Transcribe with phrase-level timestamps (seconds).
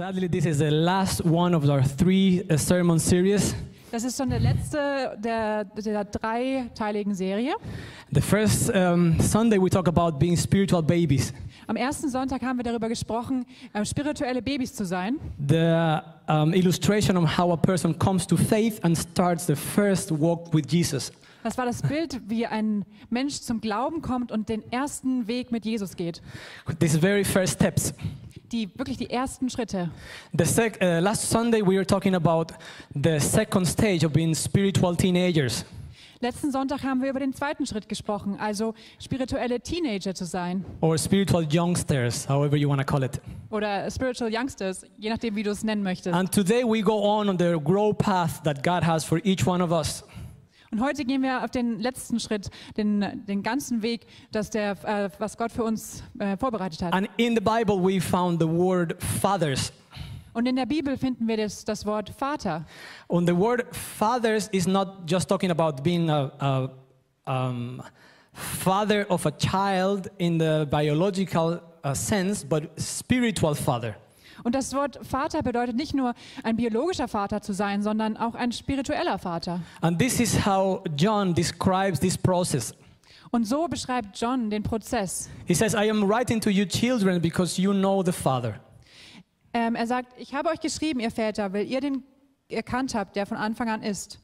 [0.00, 3.54] Sadly, this is the last one of our three uh, sermon series.
[3.92, 7.52] Das ist schon der letzte der, der dreiteiligen Serie.
[8.10, 11.34] The first um, Sunday we talk about being spiritual babies.
[11.66, 13.44] Am ersten Sonntag haben wir darüber gesprochen,
[13.74, 15.18] ähm, spirituelle Babys zu sein.
[15.46, 15.98] The
[16.32, 20.64] um, illustration of how a person comes to faith and starts the first walk with
[20.70, 21.12] Jesus.
[21.42, 25.66] Das war das Bild, wie ein Mensch zum Glauben kommt und den ersten Weg mit
[25.66, 26.22] Jesus geht.
[26.78, 27.92] These very first steps.
[28.52, 29.90] Die wirklich die ersten Schritte.
[30.36, 32.46] The sec- uh, last Sunday we were talking about
[32.94, 35.64] the second stage of being spiritual teenagers.
[36.22, 40.98] Letzten Sonntag haben wir über den zweiten Schritt gesprochen, also spirituelle Teenager zu sein or
[40.98, 43.20] spiritual youngsters, however you want to call it.
[43.50, 46.14] oder spiritual youngsters, je nachdem, wie du es nennen möchtest.
[46.14, 49.62] And today we go on on the grow path that God has for each one
[49.64, 50.04] of us.
[50.72, 55.10] Und heute gehen wir auf den letzten Schritt, den, den ganzen Weg, dass der, äh,
[55.18, 56.92] was Gott für uns äh, vorbereitet hat.
[56.92, 59.72] And in the Bible we found the word fathers.
[60.32, 62.64] Und in der Bibel finden wir das, das Wort Vater.
[63.08, 66.70] And the word fathers is not just talking about being a, a
[67.26, 67.82] um,
[68.32, 73.96] father of a child in the biological uh, sense, but spiritual father.
[74.44, 78.52] Und das Wort Vater bedeutet nicht nur ein biologischer Vater zu sein, sondern auch ein
[78.52, 79.60] spiritueller Vater.
[79.80, 82.74] And this is how John describes this process.
[83.30, 85.28] Und so beschreibt John den Prozess.
[85.46, 88.58] He says, I am writing to you children because you know the Father.
[89.52, 92.02] Ähm, er sagt, ich habe euch geschrieben, ihr Väter, weil ihr den
[92.48, 94.18] erkannt habt, der von Anfang an ist.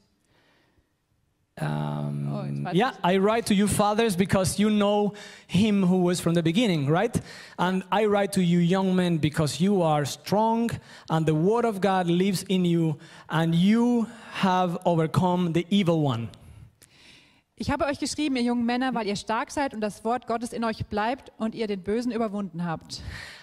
[1.59, 2.27] Um,
[2.67, 5.13] Oh, yeah, I write to you fathers because you know
[5.47, 7.19] him who was from the beginning, right?
[7.57, 10.69] And I write to you young men because you are strong
[11.09, 12.97] and the word of God lives in you
[13.29, 16.29] and you have overcome the evil one.
[17.55, 20.53] Ich habe euch geschrieben, ihr jungen Männer, weil ihr stark seid und das Wort Gottes
[20.53, 23.01] in euch bleibt und ihr den Bösen überwunden habt.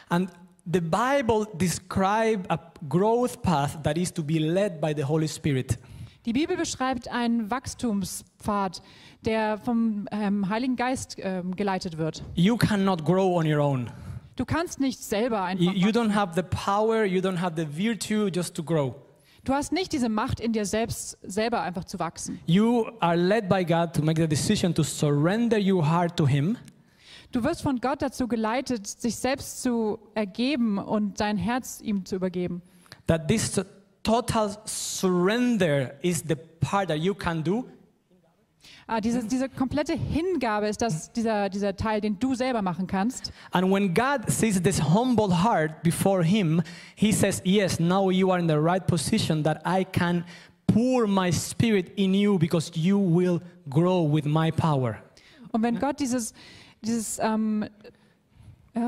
[0.09, 0.31] And
[0.71, 5.79] the Bible describes a growth path that is to be led by the Holy Spirit.
[6.27, 8.83] Die Bibel beschreibt einen Wachstumspfad,
[9.27, 12.23] der vom ähm, Heiligen Geist ähm, geleitet wird.
[12.35, 13.91] You cannot grow on your own.
[14.37, 15.65] Du kannst nicht selber einfach.
[15.65, 18.95] You, you don't have the power, you don't have the virtue just to grow.
[19.45, 22.41] Du hast nicht diese Macht in dir selbst, selber einfach zu wachsen.
[22.47, 26.57] You are led by God to make the decision to surrender your heart to Him
[27.33, 32.17] Du wirst von Gott dazu geleitet, sich selbst zu ergeben und dein Herz ihm zu
[32.17, 32.63] übergeben.
[33.07, 33.61] that this
[34.05, 37.65] total surrender is the part that you can do
[38.87, 43.33] Ah, diese, diese komplette Hingabe ist das, dieser, dieser Teil, den du selber machen kannst.
[43.53, 46.63] and when god sees this humble heart before him
[46.95, 50.23] he says yes now you are in the right position that i can
[50.67, 54.99] pour my spirit in you because you will grow with my power
[55.53, 56.35] Und wenn Gott dieses,
[56.83, 57.65] dieses, ähm,
[58.75, 58.81] äh,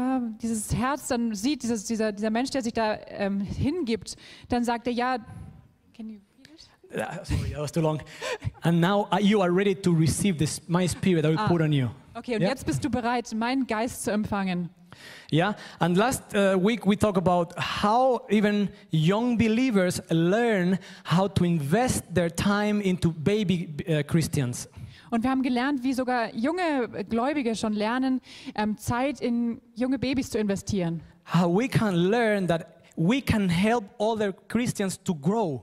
[0.43, 4.17] dieses Herz dann sieht, dieses, dieser, dieser Mensch, der sich da ähm, hingibt,
[4.49, 5.19] dann sagt er, ja,
[5.97, 6.19] can you?
[6.95, 8.01] Uh, sorry that was too long
[8.63, 11.49] and now uh, you are ready to receive this my spirit i will Ah.
[11.49, 12.49] put on you Okay, und Ja.
[12.49, 14.71] jetzt bist du bereit, meinen Geist zu empfangen.
[15.31, 21.45] Yeah, and last uh, week we talked about how even young believers learn how to
[21.45, 24.67] invest their time into baby uh, Christians.
[25.11, 28.21] Und wir haben gelernt, wie sogar junge Gläubige schon lernen,
[28.55, 31.03] ähm, Zeit in junge Babys zu investieren.
[31.33, 35.62] How we can learn that we can help other Christians to grow.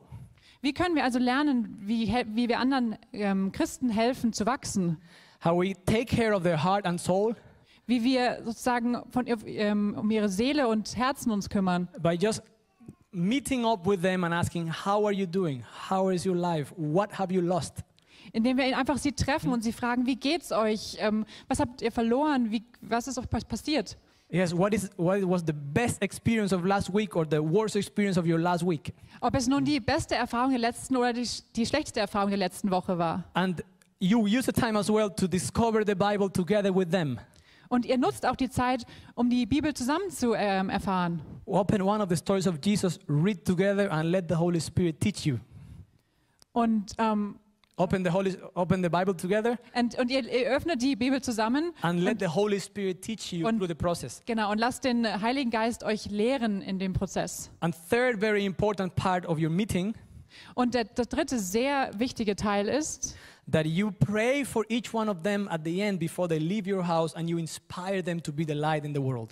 [0.62, 4.98] Wie können wir also lernen, wie, wie wir anderen ähm, Christen helfen zu wachsen?
[5.44, 7.36] How we take care of their heart and soul
[7.86, 11.90] Wie wir sozusagen von, ähm, um ihre Seele und Herzen uns kümmern.
[12.02, 12.42] by just
[13.12, 15.66] meeting up with them and asking, How are you doing?
[15.90, 16.74] How is your life?
[16.78, 17.84] What have you lost?
[18.34, 20.98] Indem wir einfach sie treffen und sie fragen, wie geht's euch?
[21.00, 22.52] Ähm, was habt ihr verloren?
[22.52, 23.96] Wie, was ist euch pas- passiert?
[24.30, 28.18] Yes, what, is, what was the best experience of last week or the worst experience
[28.18, 28.92] of your last week?
[29.22, 32.72] Ob es nun die beste Erfahrung der letzten oder die, die schlechteste Erfahrung der letzten
[32.72, 33.24] Woche war.
[33.36, 33.64] And
[34.00, 37.20] you use the time as well to discover the Bible together with them.
[37.70, 41.22] Und ihr nutzt auch die Zeit, um die Bibel zusammen zu ähm, erfahren.
[41.46, 45.26] Open one of the stories of Jesus, read together, and let the Holy Spirit teach
[45.28, 45.38] you.
[46.54, 47.36] Und, ähm,
[47.76, 51.74] Open the, Holy, open the Bible together und, und ihr, ihr öffnet die Bibel zusammen.
[51.82, 54.22] and let the Holy Spirit teach you Und- through the process.
[54.28, 57.50] Genau, und lasst den Heiligen Geist euch lehren in dem Prozess.
[57.62, 59.96] And third, very important part of your meeting,
[60.54, 63.16] Und der, der dritte sehr wichtige Teil ist,
[63.52, 66.88] that you pray for each one of them at the end before they leave your
[66.88, 69.32] house and you inspire them to be the light in the world.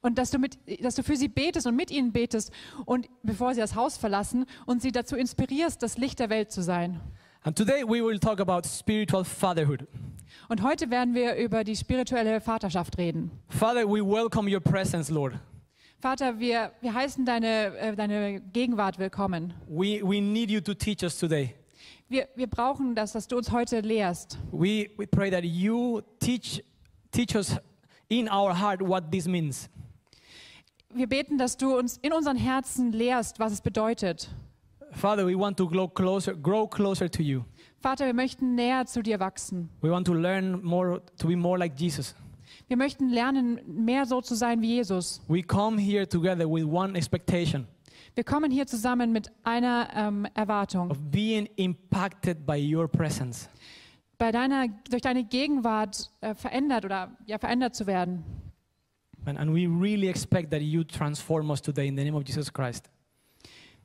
[0.00, 2.52] und dass du, mit, dass du für sie betest und mit ihnen betest
[2.86, 6.62] und bevor sie das Haus verlassen und sie dazu inspirierst, das Licht der Welt zu
[6.62, 6.98] sein.
[7.44, 9.88] And today we will talk about spiritual fatherhood.
[10.48, 13.32] Und heute werden wir über die spirituelle Vaterschaft reden.
[13.48, 15.34] Father, we welcome your presence, Lord.
[15.98, 19.54] Vater, wir, wir heißen deine, äh, deine Gegenwart willkommen.
[19.66, 21.54] We, we need you to teach us today.
[22.08, 24.38] Wir, wir brauchen das, dass du uns heute lehrst.
[24.52, 26.62] We, we pray that you teach,
[27.10, 27.56] teach us
[28.08, 29.68] in our heart what this means.
[30.94, 34.28] Wir beten, dass du uns in unseren Herzen lehrst, was es bedeutet.
[34.92, 37.44] Father, we want to grow closer, grow closer to you.
[37.80, 39.68] Vater, wir möchten näher zu dir wachsen.
[39.80, 42.14] We want to learn more, to be more like Jesus.
[42.68, 45.20] Wir möchten lernen, mehr so zu sein wie Jesus.
[45.28, 47.66] We come here together with one expectation
[48.14, 53.48] Wir kommen hier zusammen mit einer ähm, Erwartung, of being impacted by your presence.
[54.18, 58.22] bei deiner, durch deine Gegenwart äh, verändert oder ja, verändert zu werden.
[59.24, 62.52] And, and we really expect that you transform us today in the name of Jesus
[62.52, 62.90] Christ.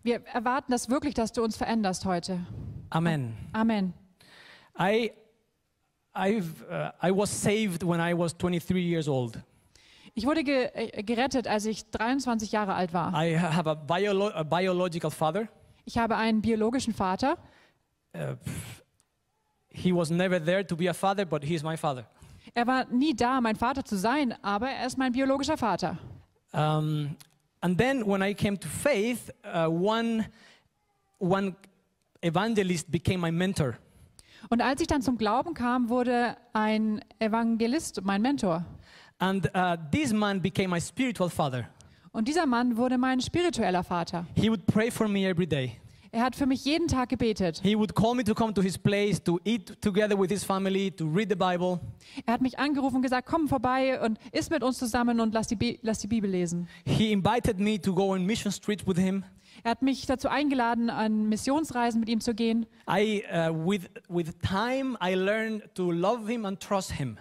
[0.04, 2.40] Wir erwarten das wirklich, dass du uns veränderst heute.
[2.90, 3.36] Amen.
[3.54, 3.94] Amen.
[4.80, 5.12] I,
[6.16, 9.40] I've, uh, I was saved when I was 23 years old.
[10.14, 13.12] Ich wurde ge äh, gerettet, als ich 23 Jahre alt war.
[13.14, 15.48] I ha- have a, biolo- a biological father.
[15.86, 17.38] Ich habe einen biologischen Vater.
[18.16, 18.36] Uh,
[19.70, 22.06] he was never there to be a father, but he's my father.
[22.54, 25.98] Er war nie da, mein Vater zu sein, aber er ist mein biologischer Vater.
[26.54, 27.16] Um,
[27.62, 30.26] and then when I came to faith, uh, one,
[31.20, 31.56] one
[32.22, 33.78] evangelist became my mentor.
[34.50, 38.66] Und als ich dann zum Glauben kam, wurde ein Evangelist mein Mentor.
[39.20, 41.68] And uh, this man became my spiritual father.
[42.12, 44.26] Und dieser Mann wurde mein spiritueller Vater.
[44.36, 45.80] He would pray for me every day.
[46.12, 47.60] Er hat für mich jeden Tag gebetet.
[47.62, 50.92] He would call me to come to his place, to eat together with his family,
[50.92, 51.80] to read the Bible.
[52.26, 55.48] Er hat mich angerufen und gesagt, komm vorbei und iss mit uns zusammen und lass
[55.48, 56.68] die, Bi lass die Bibel lesen.
[56.86, 59.24] He invited me to go on mission streets with him.
[59.64, 62.68] Er hat mich dazu eingeladen, an Missionsreisen mit ihm zu gehen.
[62.90, 67.18] I, uh, with, with time, I learned to love him and trust him.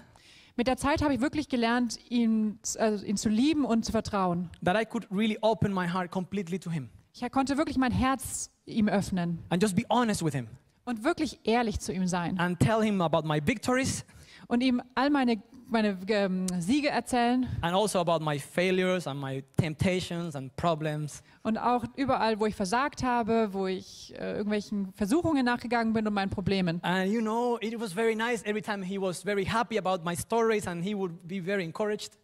[0.55, 4.51] Mit der Zeit habe ich wirklich gelernt, ihn, also ihn zu lieben und zu vertrauen.
[4.65, 8.51] That I could really open my heart completely to him Ich konnte wirklich mein Herz
[8.67, 10.49] ihm öffnen and just be honest with him
[10.85, 14.05] und wirklich ehrlich zu ihm sein and tell him about my victories
[14.49, 19.43] und ihm all meine, meine ähm, Siege erzählen and also about my failures and my
[19.57, 21.23] temptations and problems.
[21.43, 26.13] und auch überall, wo ich versagt habe, wo ich äh, irgendwelchen Versuchungen nachgegangen bin und
[26.13, 26.81] meinen Problemen.
[26.83, 30.15] And you know, it was very nice every time he was very happy about my
[30.15, 32.19] stories and he would be very encouraged.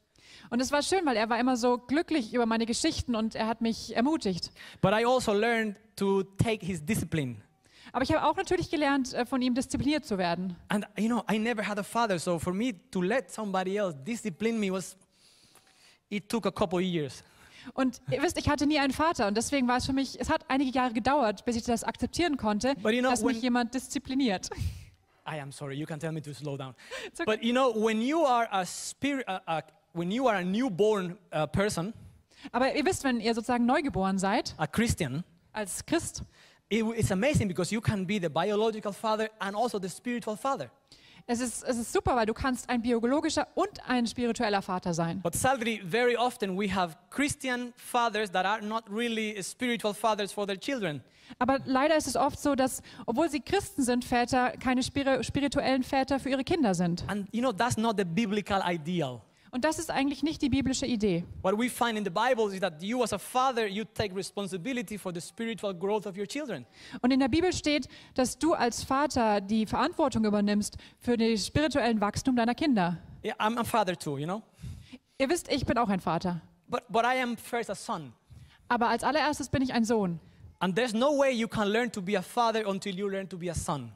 [0.53, 3.47] Und es war schön, weil er war immer so glücklich über meine Geschichten und er
[3.47, 4.53] hat mich ermutigt.
[4.83, 7.41] But I also learned to take his discipline.
[7.91, 10.55] Aber ich habe auch natürlich gelernt, äh, von ihm diszipliniert zu werden.
[10.69, 13.97] And you know, I never had a father, so for me to let somebody else
[14.05, 14.95] discipline me was,
[16.11, 17.25] it took a couple years.
[17.73, 20.29] Und ihr wisst, ich hatte nie einen Vater und deswegen war es für mich, es
[20.29, 24.51] hat einige Jahre gedauert, bis ich das akzeptieren konnte, you know, dass mich jemand diszipliniert.
[25.27, 26.75] I am sorry, you can tell me to slow down.
[27.15, 27.25] Okay.
[27.25, 29.63] But you know, when you are a spirit, uh, uh,
[29.95, 31.93] when you are a newborn uh, person,
[32.51, 35.23] Aber ihr wisst, wenn ihr sozusagen neugeboren seid, a Christian,
[35.53, 36.25] als Christ,
[36.69, 40.71] it, it's amazing because you can be the biological father and also the spiritual father.
[41.27, 45.21] es ist, es ist super, weil du kannst ein biologischer und ein spiritueller Vater sein.
[45.23, 50.47] But sadly, very often we have Christian fathers that are not really spiritual fathers for
[50.47, 51.03] their children.
[51.39, 55.83] Aber leider ist es oft so, dass, obwohl sie Christen sind, Väter keine spiri spirituellen
[55.83, 57.05] Väter für ihre Kinder sind.
[57.09, 59.23] And you know, that's not the biblical ideal.
[59.55, 61.25] Und das ist eigentlich nicht die biblische Idee.
[61.43, 64.97] What we find in the Bible is that you, as a father, you take responsibility
[64.97, 66.65] for the spiritual growth of your children.
[67.03, 72.01] Und in der Bibel steht, dass du als Vater die Verantwortung übernimmst für den spirituellen
[72.01, 72.97] Wachstum deiner Kinder.
[73.23, 74.43] Yeah, I'm a father too, you know?
[75.19, 76.41] Ihr wisst, ich bin auch ein Vater.
[76.69, 78.15] But, but I am first a son.
[78.69, 80.19] Aber als allererstes bin ich ein Sohn.
[80.61, 83.37] And there's no way you can learn to be a father until you learn to
[83.37, 83.93] be a son.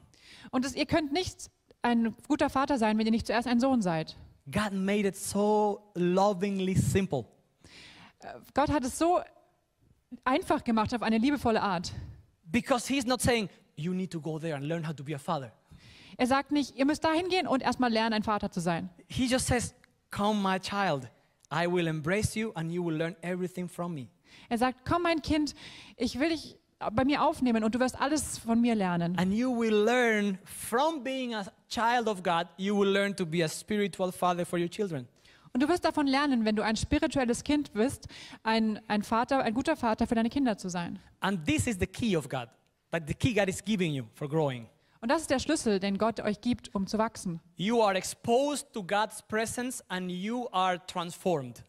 [0.51, 1.49] Und es, ihr könnt nicht
[1.81, 4.15] ein guter Vater sein, wenn ihr nicht zuerst ein Sohn seid.
[4.49, 7.25] God made it so lovingly simple.
[8.53, 9.19] Gott hat es so
[10.23, 11.91] einfach gemacht auf eine liebevolle Art.
[12.45, 15.19] Because He's not saying, you need to go there and learn how to be a
[15.19, 15.51] father.
[16.17, 18.89] Er sagt nicht, ihr müsst dahin gehen und erstmal lernen, ein Vater zu sein.
[19.07, 19.75] He just says,
[20.09, 21.07] Come, my child.
[21.51, 24.07] I will embrace you and you will learn everything from me.
[24.49, 25.55] Er sagt, komm mein Kind,
[25.95, 29.17] ich will dich bei mir aufnehmen und du wirst alles von mir lernen.
[29.17, 33.43] And you will learn from being a child of God, you will learn to be
[33.43, 35.07] a spiritual father for your children.
[35.53, 38.07] Und du wirst davon lernen, wenn du ein spirituelles Kind bist,
[38.43, 40.99] ein, ein Vater, ein guter Vater für deine Kinder zu sein.
[41.19, 42.47] And this is the key of God,
[42.91, 44.67] like the key God is giving you for growing.
[45.01, 47.39] Und das ist der Schlüssel, den Gott euch gibt, um zu wachsen.
[47.55, 51.63] You are exposed to God's presence and you are transformed.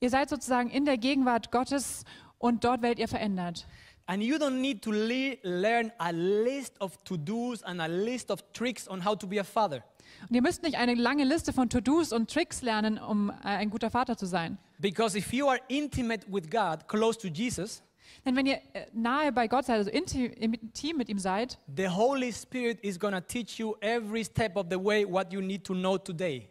[0.00, 2.04] Ihr seid sozusagen in der Gegenwart Gottes
[2.38, 3.66] und dort werdet ihr verändert.
[4.06, 8.30] And you don't need to le- learn a list of to dos and a list
[8.30, 9.82] of tricks on how to be a father.
[10.28, 13.70] Und ihr müsst nicht eine lange Liste von To-Dos und Tricks lernen, um äh, ein
[13.70, 14.58] guter Vater zu sein.
[14.78, 17.82] Because if you are intimate with God, close to Jesus,
[18.26, 21.88] Denn wenn ihr äh, nahe bei Gott seid, also inti- intim mit ihm seid, the
[21.88, 25.64] Holy Spirit is going to teach you every step of the way what you need
[25.64, 26.46] to know today.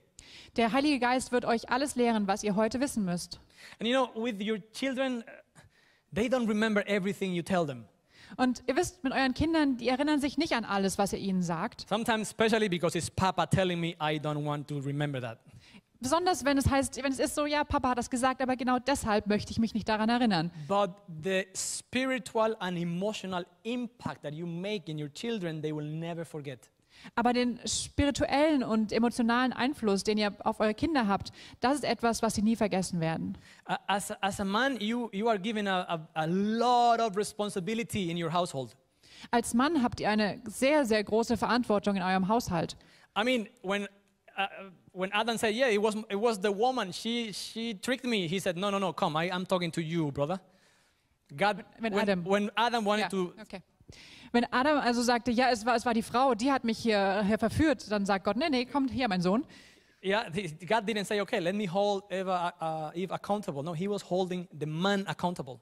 [0.57, 3.39] der Heilige Geist wird euch alles lehren, was ihr heute wissen müsst.
[3.79, 5.23] And you know, with your children,
[6.13, 7.85] they don't remember everything you tell them.
[8.37, 11.43] Und ihr wisst, mit euren Kindern, die erinnern sich nicht an alles, was ihr ihnen
[11.43, 11.85] sagt.
[11.87, 15.39] Sometimes, especially because it's Papa telling me, I don't want to remember that.
[15.99, 18.77] Besonders wenn es heißt, wenn es ist so, ja, Papa hat das gesagt, aber genau
[18.77, 20.51] deshalb möchte ich mich nicht daran erinnern.
[20.67, 20.91] But
[21.23, 26.69] the spiritual and emotional impact that you make in your children, they will never forget.
[27.15, 32.21] Aber den spirituellen und emotionalen Einfluss, den ihr auf eure Kinder habt, das ist etwas,
[32.21, 33.37] was sie nie vergessen werden.
[33.87, 38.21] As, as a man, you, you are given a, a, a lot of responsibility in
[38.21, 38.75] your household.
[39.31, 42.75] Als Mann habt ihr eine sehr, sehr große Verantwortung in eurem Haushalt.
[43.17, 43.83] I mean, when,
[44.37, 44.47] uh,
[44.91, 48.39] when Adam said, Yeah, it was, it was the woman, she, she tricked me, he
[48.39, 50.39] said, No, no, no, come, I, I'm talking to you, brother.
[51.35, 53.63] God, When when, Adam- when Adam wanted Ja, to okay.
[54.33, 57.23] Wenn Adam also sagte, ja, es war, es war die Frau, die hat mich hier,
[57.23, 59.45] hier verführt, dann sagt Gott, nee, nee, kommt hier, mein Sohn.
[60.03, 60.25] Yeah,
[60.67, 63.63] God didn't say, okay, let me hold Eva, uh, Eve accountable.
[63.63, 65.59] No, he was holding the man accountable.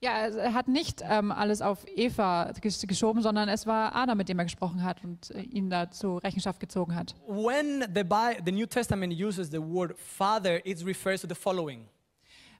[0.00, 4.28] Ja, er hat nicht ähm, alles auf Eva gesch- geschoben, sondern es war Adam, mit
[4.28, 7.14] dem er gesprochen hat und äh, ihn da zur Rechenschaft gezogen hat.
[7.26, 11.88] When the, Bi- the New Testament uses the word father, it refers to the following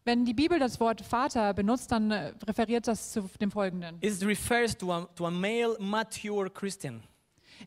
[0.09, 3.99] Wenn die Bibel das Wort Vater benutzt, dann äh, referiert das zu dem Folgenden.
[4.01, 7.03] it refers to a, to a male, mature Christian.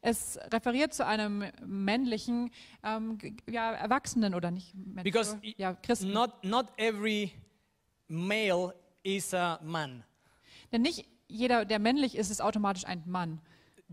[0.01, 2.49] Es referiert zu einem männlichen,
[2.83, 6.13] ähm, ja, Erwachsenen oder nicht männlich, Because ja, Christen.
[6.13, 7.31] Not, not every
[8.07, 10.03] male is a man.
[10.71, 13.39] Denn nicht jeder, der männlich ist, ist automatisch ein Mann.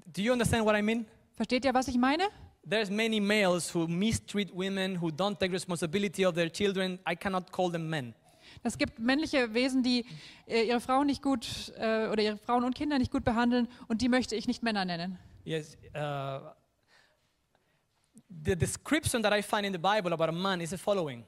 [0.07, 1.05] Do you understand what I mean?
[1.35, 2.23] Versteht ihr, was ich meine?
[2.67, 6.99] There's many males who mistreat women, who don't take responsibility of their children.
[7.07, 8.14] I cannot call them men.
[8.62, 10.05] Es gibt männliche Wesen, die
[10.47, 14.03] äh, ihre Frauen nicht gut äh, oder ihre Frauen und Kinder nicht gut behandeln und
[14.03, 15.19] die möchte ich nicht Männer nennen.
[15.45, 15.77] Yes.
[15.95, 16.50] Uh,
[18.45, 21.25] the description that I find in the Bible about a man is the following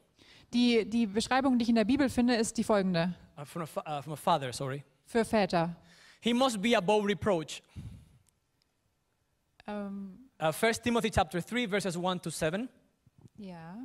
[0.52, 3.14] Die, die Beschreibung, die ich in der Bibel finde, ist die folgende.
[3.38, 4.82] uh, from, a uh, from a father, sorry.
[5.06, 5.76] Für Väter.
[6.20, 7.62] He must be above reproach.
[9.66, 12.66] Ähm, Uh, 1 Timothy chapter 3, verses 1 to 7.
[13.36, 13.76] ja.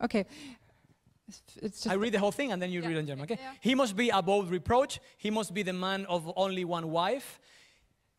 [0.00, 0.26] Okay.
[1.30, 2.88] It's- it's I read the whole thing and then you Yeah.
[2.88, 3.38] read in German, okay?
[3.40, 3.54] Yeah.
[3.60, 5.00] He must be above reproach.
[5.16, 7.38] He must be the man of only one wife.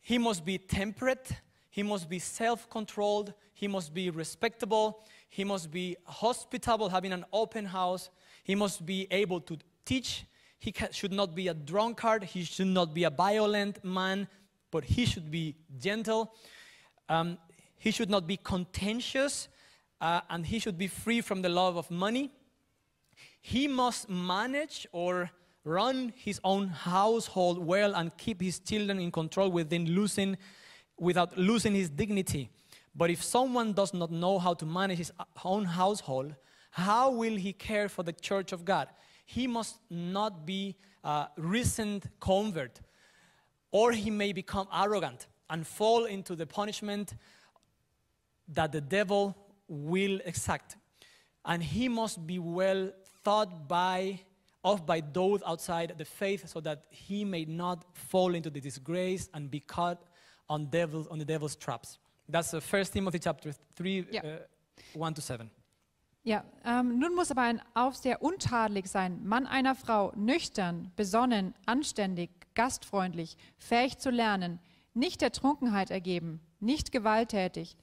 [0.01, 1.32] He must be temperate.
[1.70, 3.34] He must be self controlled.
[3.53, 5.03] He must be respectable.
[5.30, 8.10] He must be hospitable, having an open house.
[8.44, 10.25] He must be able to teach.
[10.60, 12.24] He should not be a drunkard.
[12.24, 14.27] He should not be a violent man,
[14.72, 16.36] but he should be gentle.
[17.10, 17.38] Um,
[17.77, 19.48] he should not be contentious,
[20.01, 22.32] uh, and he should be free from the love of money.
[23.41, 25.32] He must manage or
[25.63, 30.38] run his own household well and keep his children in control within losing,
[30.98, 32.50] without losing his dignity.
[32.96, 35.12] But if someone does not know how to manage his
[35.44, 36.36] own household,
[36.72, 38.88] how will he care for the church of God?
[39.25, 42.82] He must not be a recent convert,
[43.72, 47.13] or he may become arrogant and fall into the punishment
[48.48, 49.38] that the devil
[49.68, 50.77] will exact.
[51.46, 52.91] And he must be well
[53.24, 54.20] thought by
[54.63, 59.30] of by those outside the faith so that he may not fall into the disgrace
[59.34, 59.98] and be caught
[60.48, 61.98] on devil on the devil's traps.
[62.30, 64.22] That's uh, 1 Timothy chapter 3 Yeah.
[64.25, 65.50] uh, 1 to 7.
[66.24, 72.30] Ja, ähm, nun muss aber ein Aufseher untadelig sein, Mann einer Frau, nüchtern, besonnen, anständig,
[72.54, 74.60] gastfreundlich, fähig zu lernen,
[74.94, 77.75] nicht der Trunkenheit ergeben, nicht gewalttätig,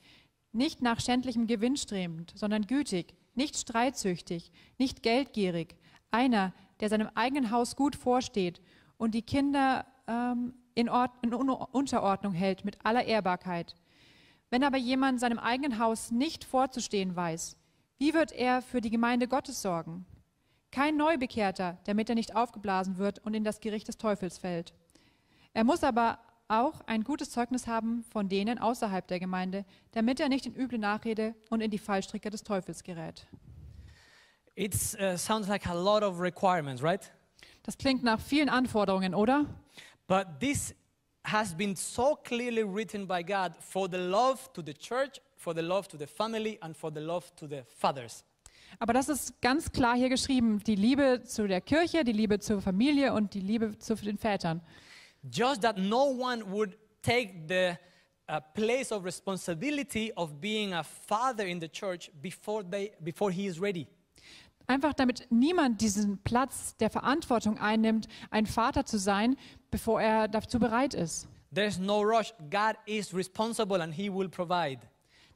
[0.52, 5.76] nicht nach schändlichem Gewinn strebend, sondern gütig, nicht streitsüchtig, nicht geldgierig,
[6.10, 8.60] einer, der seinem eigenen Haus gut vorsteht
[8.98, 13.74] und die Kinder ähm, in, Ord in Un Unterordnung hält mit aller Ehrbarkeit.
[14.50, 17.56] Wenn aber jemand seinem eigenen Haus nicht vorzustehen weiß,
[17.98, 20.06] wie wird er für die Gemeinde Gottes sorgen?
[20.70, 24.74] Kein Neubekehrter, damit er nicht aufgeblasen wird und in das Gericht des Teufels fällt.
[25.52, 30.28] Er muss aber auch ein gutes Zeugnis haben von denen außerhalb der Gemeinde, damit er
[30.28, 33.26] nicht in üble Nachrede und in die Fallstricke des Teufels gerät.
[34.54, 37.12] It uh, sounds like a lot of requirements, right?
[37.62, 39.46] Das klingt nach vielen Anforderungen, oder?
[40.08, 40.74] But this
[41.24, 45.60] has been so clearly written by God for the love to the church, for the
[45.60, 48.24] love to the family, and for the love to the fathers.
[48.78, 52.60] Aber das ist ganz klar hier geschrieben, die Liebe zu der Kirche, die Liebe zur
[52.60, 54.62] Familie und die Liebe zu den Vätern.
[55.22, 57.78] Just that no one would take the
[58.28, 63.46] a place of responsibility of being a father in the church before, they, before he
[63.46, 63.86] is ready.
[64.66, 69.36] Einfach damit niemand diesen Platz der Verantwortung einnimmt, ein Vater zu sein,
[69.70, 71.26] bevor er dazu bereit ist.
[71.54, 72.34] There's no rush.
[72.50, 74.80] God is responsible and he will provide.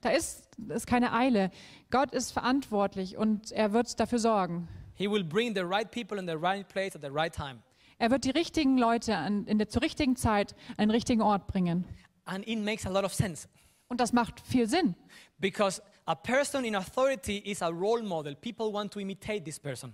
[0.03, 1.51] Da ist, ist keine Eile.
[1.91, 4.69] Gott ist verantwortlich und er wird dafür sorgen.
[4.97, 7.63] He will bring the right people in the right place at the right time.
[8.03, 11.47] Er wird die richtigen Leute an, in der, zur richtigen Zeit an den richtigen Ort
[11.47, 11.85] bringen.
[12.25, 13.49] And it makes a lot of sense
[13.87, 14.97] Und das macht viel Sinn.
[15.39, 18.35] because a person in authority is a role model.
[18.35, 19.93] People want to imitate this person.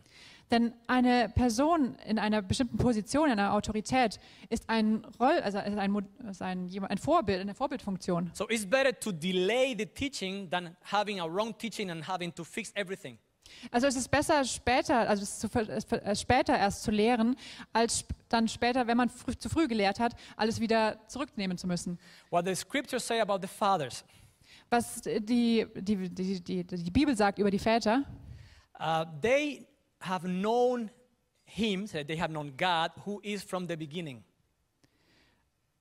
[0.50, 5.77] Denn eine Person in einer bestimmten Position, in einer Autorität, ist ein, Roll, also ist
[5.77, 8.31] ein, ist ein, ein Vorbild, eine Vorbildfunktion.
[8.33, 12.43] So it's better to delay the teaching than having a wrong teaching and having to
[12.43, 13.19] fix everything.
[13.71, 17.37] Also es ist besser später, also es zu, äh, später erst zu lehren,
[17.73, 21.99] als dann später, wenn man früh, zu früh gelehrt hat, alles wieder zurücknehmen zu müssen.
[22.31, 24.05] What the scriptures say about the fathers
[24.71, 25.21] Was die,
[25.75, 28.05] die, die, die, die Bibel sagt über die Väter,
[28.81, 29.67] Uh, they
[30.00, 30.88] have known
[31.45, 34.23] him, they have known God, who is from the beginning.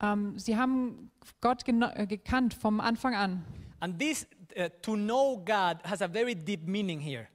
[0.01, 3.45] ähm, sie haben Gott äh, gekannt vom Anfang an.
[3.79, 4.25] And this,
[4.57, 7.27] uh, to know God, has a very deep meaning here.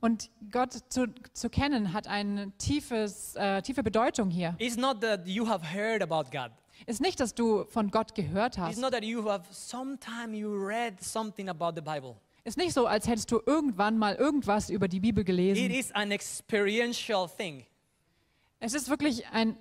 [0.00, 4.54] Und Gott zu, zu kennen hat eine tiefes, äh, tiefe Bedeutung hier.
[4.58, 6.50] It's not that you have heard about God.
[6.86, 8.80] Ist nicht, dass du von Gott gehört It's hast.
[8.80, 12.14] not that you have sometime you read something about the Bible.
[12.44, 15.70] Ist nicht so, als hättest du irgendwann mal irgendwas über die Bibel It gelesen.
[15.70, 17.66] is an experiential thing.
[18.60, 19.56] Es ist wirklich ein Eine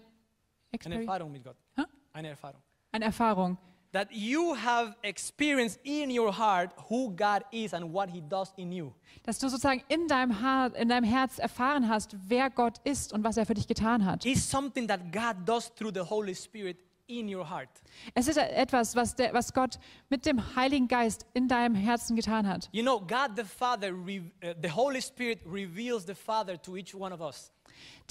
[0.72, 1.58] Experi Erfahrung mit Gott.
[1.75, 1.84] Hä?
[2.13, 2.62] Eine Erfahrung.
[2.91, 3.58] eine Erfahrung.
[3.98, 8.72] That you have experienced in your heart who God is and what He does in
[8.72, 8.94] you.
[9.24, 13.24] Dass du sozusagen in deinem, Haar, in deinem Herz erfahren hast, wer Gott ist und
[13.24, 14.24] was er für dich getan hat.
[14.24, 17.70] It's something that God does through the Holy Spirit in your heart.
[18.14, 19.79] Es ist etwas, was, der, was Gott
[20.10, 22.70] mit dem Heiligen Geist in deinem Herzen getan hat.
[22.74, 27.12] You know, God the Father, uh, the Holy Spirit reveals the Father to each one
[27.12, 27.51] of us.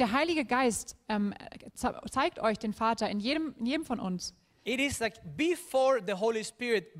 [0.00, 1.32] Der Heilige Geist ähm,
[1.74, 4.34] ze- zeigt euch den Vater in jedem, in jedem von uns.
[4.66, 6.92] It is like before the Holy Spirit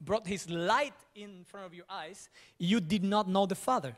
[0.00, 3.94] brought His light in front of your eyes, you did not know the Father.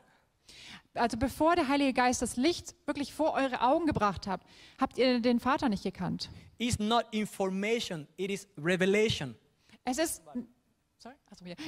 [0.93, 4.41] Also bevor der Heilige Geist das Licht wirklich vor eure Augen gebracht hat,
[4.77, 6.29] habt ihr den Vater nicht gekannt.
[6.57, 9.35] It's not information, it is revelation.
[9.85, 10.21] Es ist,
[10.97, 11.15] sorry?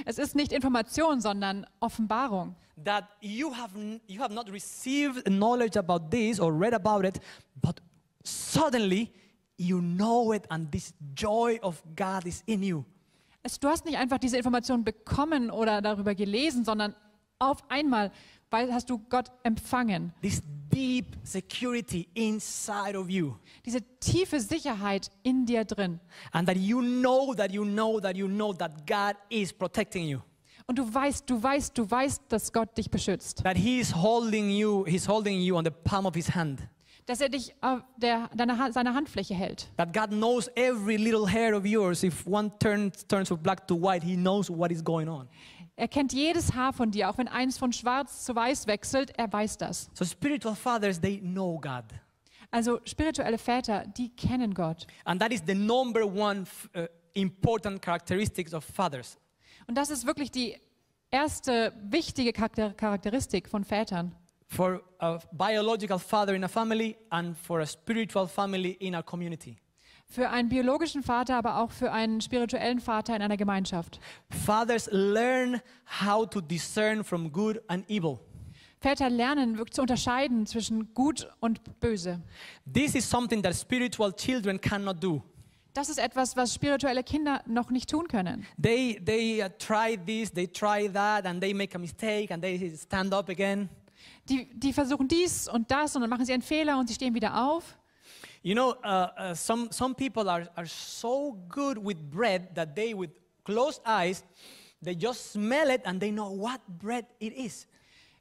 [0.06, 2.56] Es ist nicht Information, sondern Offenbarung.
[2.84, 3.72] That you have,
[4.08, 7.22] you have not received knowledge about this or read about it,
[7.62, 7.82] but
[8.26, 9.12] suddenly
[9.58, 12.86] you know it, and this joy of God is in you.
[13.44, 16.96] Es, du hast nicht einfach diese Information bekommen oder darüber gelesen, sondern
[17.38, 18.12] auf einmal
[18.56, 20.14] weil, hast du Gott empfangen.
[20.22, 20.42] This
[20.74, 23.36] deep security inside of you.
[23.66, 26.00] Diese tiefe Sicherheit in dir drin.
[26.32, 30.20] And that you know that you know that you know that God is protecting you.
[30.68, 33.44] Und du weißt, du weißt, du weißt, dass Gott dich beschützt.
[33.44, 36.62] That He is holding you, He's holding you on the palm of His hand.
[37.08, 39.68] Dass er dich auf der, deiner, Ha- seiner Handfläche hält.
[39.78, 42.04] That God knows every little hair of yours.
[42.04, 45.28] If one turns, turns from black to white, He knows what is going on.
[45.76, 49.32] Er kennt jedes Haar von dir, auch wenn eins von schwarz zu weiß wechselt, er
[49.32, 49.90] weiß das.
[49.94, 51.84] So spiritual fathers, they know God.
[52.50, 54.88] Also spirituelle Väter, die kennen Gott.
[55.04, 59.18] And that is the number one uh, important characteristics of fathers.
[59.68, 60.56] Und das ist wirklich die
[61.12, 64.16] erste wichtige Charakter Charakteristik von Vätern.
[64.48, 69.58] For a biological father in a family and for a spiritual family in a community.
[70.08, 74.00] Für einen biologischen Vater, aber auch für einen spirituellen Vater in einer Gemeinschaft.
[74.30, 75.62] Fathers learn
[76.04, 78.20] how to discern from good and evil.
[78.80, 82.22] Väter lernen zu unterscheiden zwischen gut und böse.
[82.72, 85.24] This is something that spiritual children cannot do.
[85.74, 88.46] Das ist etwas, was spirituelle Kinder noch nicht tun können.
[88.62, 92.74] They, they uh, try this, they try that, and they make a mistake and they
[92.78, 93.70] stand up again.
[94.30, 97.14] Die, die versuchen dies und das und dann machen sie einen Fehler und sie stehen
[97.14, 97.78] wieder auf.
[98.42, 102.94] You know, uh, uh, some, some people are, are so good with bread that they,
[102.94, 103.10] with
[103.44, 104.24] closed eyes,
[104.84, 107.68] they just smell it and they know what bread it is.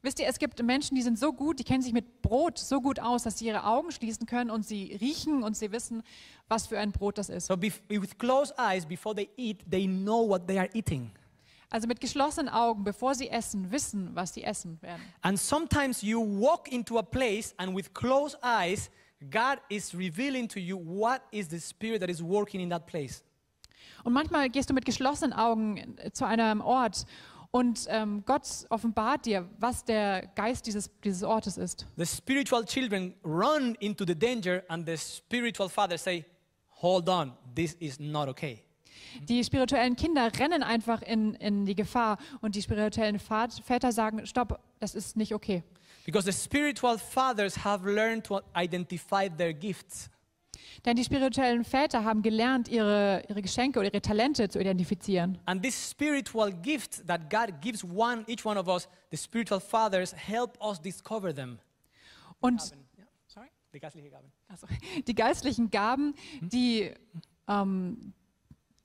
[0.05, 2.79] Wisst ihr, es gibt Menschen, die sind so gut, die kennen sich mit Brot so
[2.79, 6.03] gut aus, dass sie ihre Augen schließen können und sie riechen und sie wissen,
[6.47, 7.47] was für ein Brot das ist.
[7.47, 11.11] So with closed eyes, before they eat, they know what they are eating.
[11.75, 15.01] Also mit geschlossenen Augen, bevor sie essen, wissen, was sie essen werden.
[15.23, 18.89] And sometimes you walk into a place and with closed eyes,
[19.29, 23.25] God is revealing to you what is the spirit that is working in that place.
[24.05, 27.05] Und manchmal gehst du mit geschlossenen Augen äh, zu einem Ort
[27.51, 31.85] und ähm, Gott offenbart dir, was der Geist dieses, dieses Ortes ist.
[31.97, 36.23] The spiritual children run into the danger and the spiritual father say,
[36.81, 38.64] "Hold on, this is not okay."
[39.23, 44.59] Die spirituellen Kinder rennen einfach in, in die Gefahr und die spirituellen Väter sagen, stopp,
[44.79, 45.63] das ist nicht okay.
[46.05, 50.09] Because the spiritual fathers have learned to identify their gifts.
[50.85, 55.39] Denn die spirituellen Väter haben gelernt, ihre, ihre Geschenke oder ihre Talente zu identifizieren.
[55.45, 60.13] And this spiritual gift that God gives one, each one of us, the spiritual fathers
[60.15, 61.59] help us discover them.
[62.39, 62.61] Und?
[63.73, 64.31] Die geistliche Gaben.
[65.05, 66.93] die geistlichen Gaben, die,
[67.47, 68.13] ähm,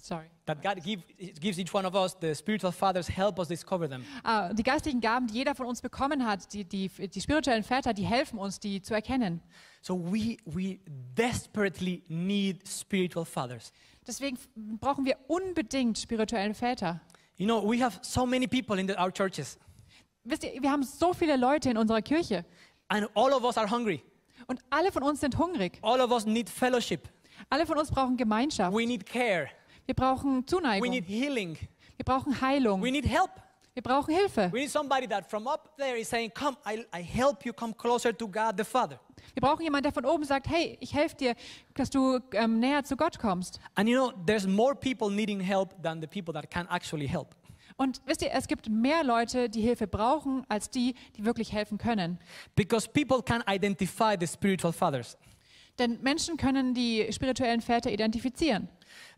[0.03, 1.03] sorry, That God give,
[1.41, 4.05] gives each one of us, the spiritual fathers help us discover them.
[4.25, 7.93] ah, die geistlichen Gaben, die jeder von uns bekommen hat, die, die, die spirituellen Väter,
[7.95, 9.41] die helfen uns, die zu erkennen.
[9.83, 10.79] So we, we
[11.17, 13.73] desperately need spiritual fathers.
[14.07, 14.39] Deswegen
[14.81, 17.01] brauchen wir unbedingt spirituelle Väter.
[17.37, 19.59] You know, we have so many people in the, our churches,
[20.25, 22.45] Wisst ihr, wir haben so viele Leute in unserer Kirche
[22.89, 24.03] and all of us are hungry.
[24.49, 25.79] und alle von uns sind hungrig.
[25.83, 27.09] All of us need fellowship.
[27.49, 28.77] Alle von uns brauchen Gemeinschaft.
[28.77, 29.49] We need care.
[29.91, 30.89] Wir brauchen We Zuneigung.
[30.89, 31.59] need healing.
[31.97, 32.81] Wir brauchen Heilung.
[32.81, 33.31] We need help.
[33.75, 34.49] Wir brauchen Hilfe.
[34.53, 37.75] We need somebody that from up there is saying, Come, I, I help you come
[37.75, 39.01] closer to God the Father.
[39.35, 41.35] Wir brauchen jemanden, der von oben sagt, hey, ich helfe dir,
[41.75, 43.59] dass du ähm, näher zu Gott kommst.
[43.75, 47.35] And you know, there's more people needing help than the people that can actually help.
[47.77, 51.79] Und wisst ihr, es gibt mehr Leute, die Hilfe brauchen, als die, die wirklich helfen
[51.79, 52.21] können.
[52.55, 55.19] Because people can identify the spiritual fathers.
[55.81, 58.69] Denn Menschen können die spirituellen Väter identifizieren.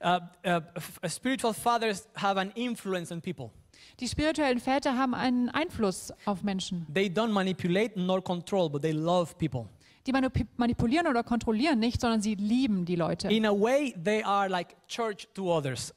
[0.02, 3.50] Uh, uh, spiritual fathers have an influence on people.
[4.00, 6.86] Die spirituellen Väter haben einen Einfluss auf Menschen.
[6.92, 9.66] They don't manipulate nor control, but they love people.
[10.06, 13.28] Die manip- manipulieren oder kontrollieren nicht, sondern sie lieben die Leute.
[13.28, 15.94] In a way, they are like church to others,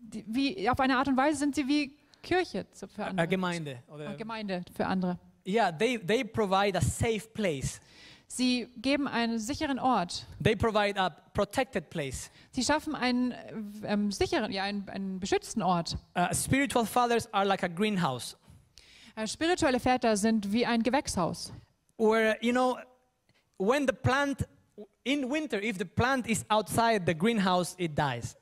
[0.00, 3.28] Die, wie, auf eine Art und Weise sind sie wie Kirche für a andere.
[3.28, 3.82] Gemeinde.
[3.88, 5.18] or the- Gemeinde für andere.
[5.46, 7.80] Yeah, they, they provide a safe place.
[8.28, 10.26] Sie geben einen sicheren Ort.
[10.42, 12.30] They provide a protected place.
[12.50, 15.96] Sie schaffen einen äh, ähm, sicheren, ja, einen, einen beschützten Ort.
[16.16, 18.36] Uh, spiritual fathers are like a greenhouse
[19.14, 21.52] Äh, spirituelle Väter sind wie ein Gewächshaus.
[21.98, 22.76] where, you know,
[23.58, 24.46] when the plant,
[25.04, 28.36] in winter, if the plant is outside the greenhouse, it dies.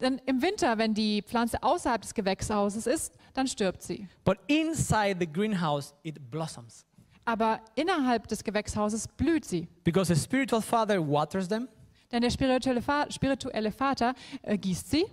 [0.00, 4.08] Denn im Winter, wenn die Pflanze außerhalb des Gewächshauses ist, dann stirbt sie.
[4.24, 6.84] But inside the greenhouse, it blossoms.
[7.26, 9.68] Aber innerhalb des Gewächshauses blüht sie.
[9.84, 11.68] Because the spiritual father waters them,
[12.12, 15.04] Denn der spirituelle, Va spirituelle Vater äh, gießt sie,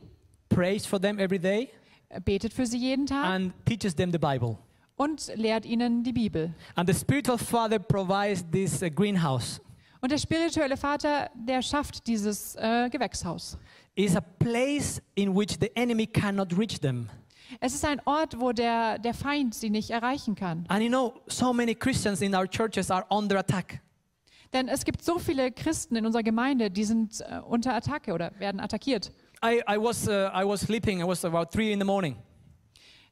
[0.47, 1.69] prays for them every day,
[2.09, 4.57] äh, betet für sie jeden Tag and teaches them the Bible.
[4.95, 6.53] und lehrt ihnen die Bibel.
[6.75, 9.59] And the spiritual father provides this uh, greenhouse.
[10.01, 13.57] Und der spirituelle Vater, der schafft dieses äh, Gewächshaus.
[13.95, 17.09] It's a place in which the enemy cannot reach them.
[17.59, 20.65] Es ist ein Ort, wo der, der Feind sie nicht erreichen kann.
[20.67, 23.79] And you know, so many Christians in our churches are under attack.
[24.53, 28.31] Denn es gibt so viele Christen in unserer Gemeinde, die sind äh, unter Attacke oder
[28.39, 29.11] werden attackiert.
[29.43, 32.15] I, I, was, uh, I was sleeping, I was about three in the morning,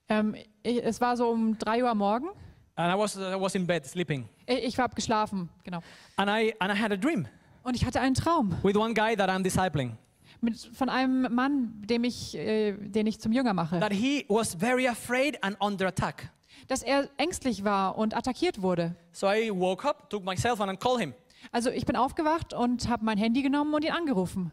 [0.08, 2.28] Ähm, ich, es war so um 3 Uhr Morgen.
[2.76, 4.28] and I was, I was in bed sleeping.
[4.46, 5.80] Ich, ich habe geschlafen, genau.
[6.18, 7.28] And I, and I had a dream
[7.64, 9.98] Und ich hatte einen Traum with one guy that I'm discipling.
[10.42, 13.80] Mit, von einem Mann, dem ich, äh, den ich zum Jünger mache.
[13.80, 16.32] That he was very afraid and under attack.
[16.68, 18.96] Dass er ängstlich war und attackiert wurde.
[19.12, 21.14] So I woke up, took my cell phone, and called him.
[21.52, 24.52] Also ich bin aufgewacht und habe mein Handy genommen und ihn angerufen.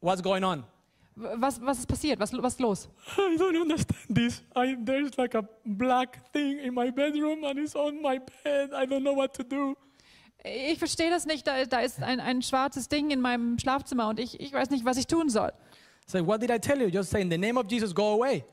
[0.00, 0.64] What's going on?
[1.14, 2.20] Was, was ist passiert?
[2.20, 2.88] Was, was ist los?
[3.16, 4.42] I don't understand this.
[4.54, 8.70] I, there's like a black thing in my bedroom and it's on my bed.
[8.74, 9.74] I don't know what to do.
[10.46, 11.46] Ich verstehe das nicht.
[11.46, 14.84] Da, da ist ein, ein schwarzes Ding in meinem Schlafzimmer und ich, ich weiß nicht,
[14.84, 15.52] was ich tun soll.
[16.06, 16.88] So what did I tell you?
[16.88, 18.44] Just say in the name of Jesus, go away.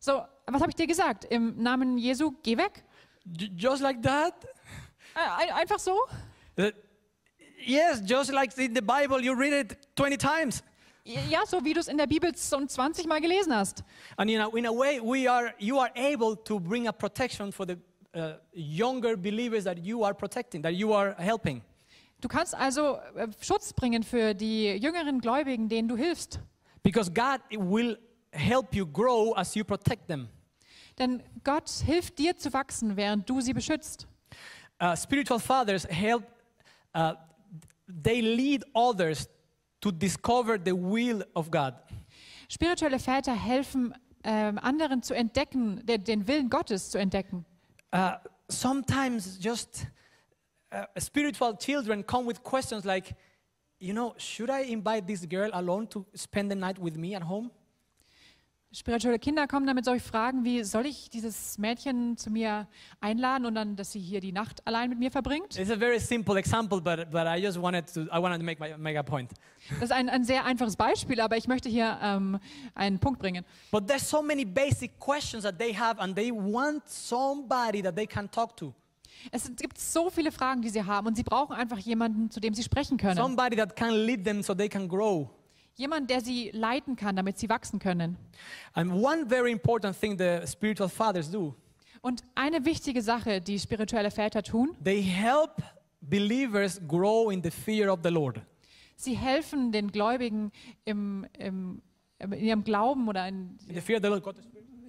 [0.00, 1.24] So, was habe ich dir gesagt?
[1.26, 2.84] Im Namen Jesu, geh weg?
[3.56, 4.34] Just like that?
[5.14, 5.96] Ein- Einfach so?
[6.58, 6.70] Uh,
[7.64, 10.62] yes, just like in the Bible, you read it 20 times.
[11.04, 13.84] Ja, so wie du es in der Bibel schon 20 Mal gelesen hast.
[14.16, 17.52] And you know, in a way, we are, you are able to bring a protection
[17.52, 17.76] for the
[18.16, 21.62] uh, younger believers that you are protecting, that you are helping.
[22.20, 26.40] Du kannst also äh, Schutz bringen für die jüngeren Gläubigen, denen du hilfst.
[26.82, 27.98] Because God will
[28.32, 30.28] help you grow as you protect them.
[30.98, 34.06] Denn Gott hilft dir zu wachsen, während du sie beschützt.
[34.80, 36.24] Uh, spiritual fathers help,
[36.94, 37.12] uh,
[37.86, 39.28] they lead others
[39.80, 41.74] to discover the will of God.
[42.48, 47.44] Spirituelle Väter helfen ähm, anderen zu entdecken, den, den Willen Gottes zu entdecken.
[47.92, 48.16] Uh,
[48.48, 49.86] sometimes just
[50.72, 53.14] uh, spiritual children come with questions like,
[53.78, 57.22] you know, should I invite this girl alone to spend the night with me at
[57.22, 57.50] home?
[58.76, 62.68] Spirituelle Kinder kommen dann mit solchen Fragen wie, soll ich dieses Mädchen zu mir
[63.00, 65.58] einladen und dann, dass sie hier die Nacht allein mit mir verbringt?
[65.58, 68.60] It's a very simple example, but, but I just wanted to, I wanted to make,
[68.60, 69.30] my, make a point.
[69.70, 72.38] Das ist ein, ein sehr einfaches Beispiel, aber ich möchte hier ähm,
[72.74, 73.46] einen Punkt bringen.
[73.70, 78.06] But there's so many basic questions that they have, and they want somebody that they
[78.06, 78.74] can talk to.
[79.32, 82.52] Es gibt so viele Fragen, die sie haben und sie brauchen einfach jemanden, zu dem
[82.52, 83.16] sie sprechen können.
[83.16, 85.30] Somebody that can lead them so they can grow.
[85.76, 88.16] Jemand, der sie leiten kann, damit sie wachsen können.
[88.72, 91.54] And one very important thing the spiritual fathers do,
[92.02, 95.62] Und eine wichtige Sache, die spirituelle Väter tun, they help
[96.00, 98.40] believers grow in the fear of the Lord.
[98.96, 100.50] sie helfen den Gläubigen
[100.84, 101.82] im, im,
[102.18, 104.36] in ihrem Glauben oder in, In the fear of the Lord,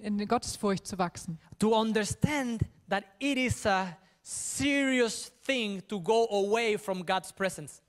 [0.00, 1.38] in Gottesfurcht zu wachsen.
[1.58, 7.82] to understand that it is a serious thing to go away from God's presence.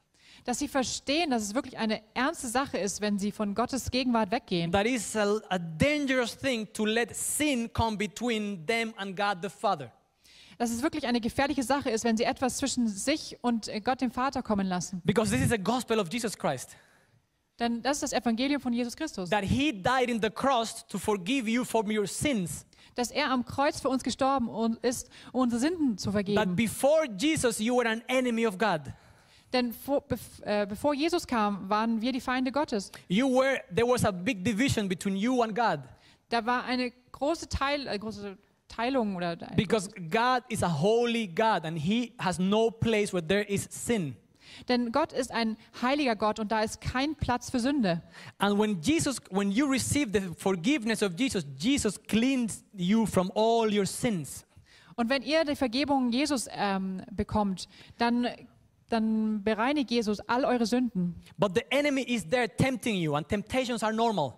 [0.49, 4.31] Dass sie verstehen, dass es wirklich eine ernste Sache ist, wenn sie von Gottes Gegenwart
[4.31, 4.71] weggehen.
[4.71, 9.49] That is a, a dangerous thing to let sin come between them and God the
[9.49, 9.91] Father.
[10.57, 14.01] Dass es wirklich eine gefährliche Sache ist, wenn sie etwas zwischen sich und äh, Gott
[14.01, 15.03] dem Vater kommen lassen.
[15.05, 16.75] Because this is the gospel of Jesus Christ.
[17.59, 19.29] Denn das ist das Evangelium von Jesus Christus.
[19.29, 22.65] That he died in the cross to forgive you for your sins.
[22.95, 26.55] Dass er am Kreuz für uns gestorben und ist, um unsere Sünden zu vergeben.
[26.55, 28.81] before Jesus you were an enemy of God.
[29.53, 30.03] Denn vor,
[30.41, 32.91] äh, bevor Jesus kam, waren wir die Feinde Gottes.
[33.07, 35.79] You were there was a big division between you and God.
[36.29, 41.65] Da war eine große, Teil, äh, große Teilung oder Because God is a holy God
[41.65, 44.15] and he has no place where there is sin.
[44.67, 48.01] denn Gott ist ein heiliger Gott und da ist kein Platz für Sünde.
[48.37, 53.71] And when Jesus, when you receive the forgiveness of Jesus, Jesus cleans you from all
[53.73, 54.45] your sins.
[54.95, 58.27] Und wenn ihr die Vergebung Jesus ähm, bekommt, dann,
[58.89, 61.15] dann bereinigt Jesus all eure Sünden.
[61.37, 64.33] But the enemy is there tempting you, and temptations are normal.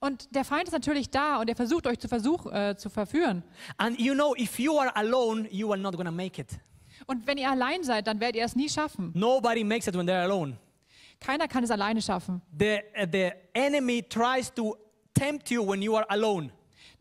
[0.00, 3.42] Und der Feind ist natürlich da und er versucht euch zu, versuch, äh, zu verführen.
[3.76, 6.58] And you know, if you are alone, you are not going to make it.
[7.06, 9.12] Und wenn ihr allein seid, dann werdet ihr es nie schaffen.
[9.14, 10.56] Nobody makes it when they're alone.
[11.20, 12.42] Keiner kann es alleine schaffen.
[12.58, 14.76] The, uh, the enemy tries to
[15.14, 16.50] tempt you when you are alone.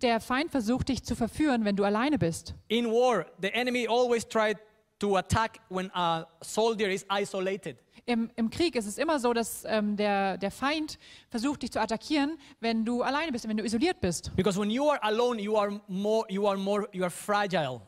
[0.02, 2.56] Der Feind versucht dich zu verführen, wenn du alleine bist.
[2.68, 4.56] In war, the enemy always tries
[5.04, 7.76] to attack when a soldier is isolated.
[8.06, 10.98] Im, Im Krieg ist es immer so, dass ähm, der, der Feind
[11.30, 14.32] versucht, dich zu attackieren, wenn du alleine bist, wenn du isoliert bist.
[14.36, 17.82] Because when you are alone, you are more, you are more, you are fragile.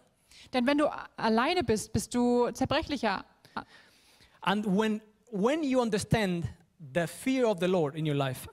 [0.53, 3.23] Denn wenn du alleine bist, bist du zerbrechlicher.
[4.41, 5.01] And when,
[5.31, 6.45] when you understand
[6.93, 8.47] the fear of the Lord in your life,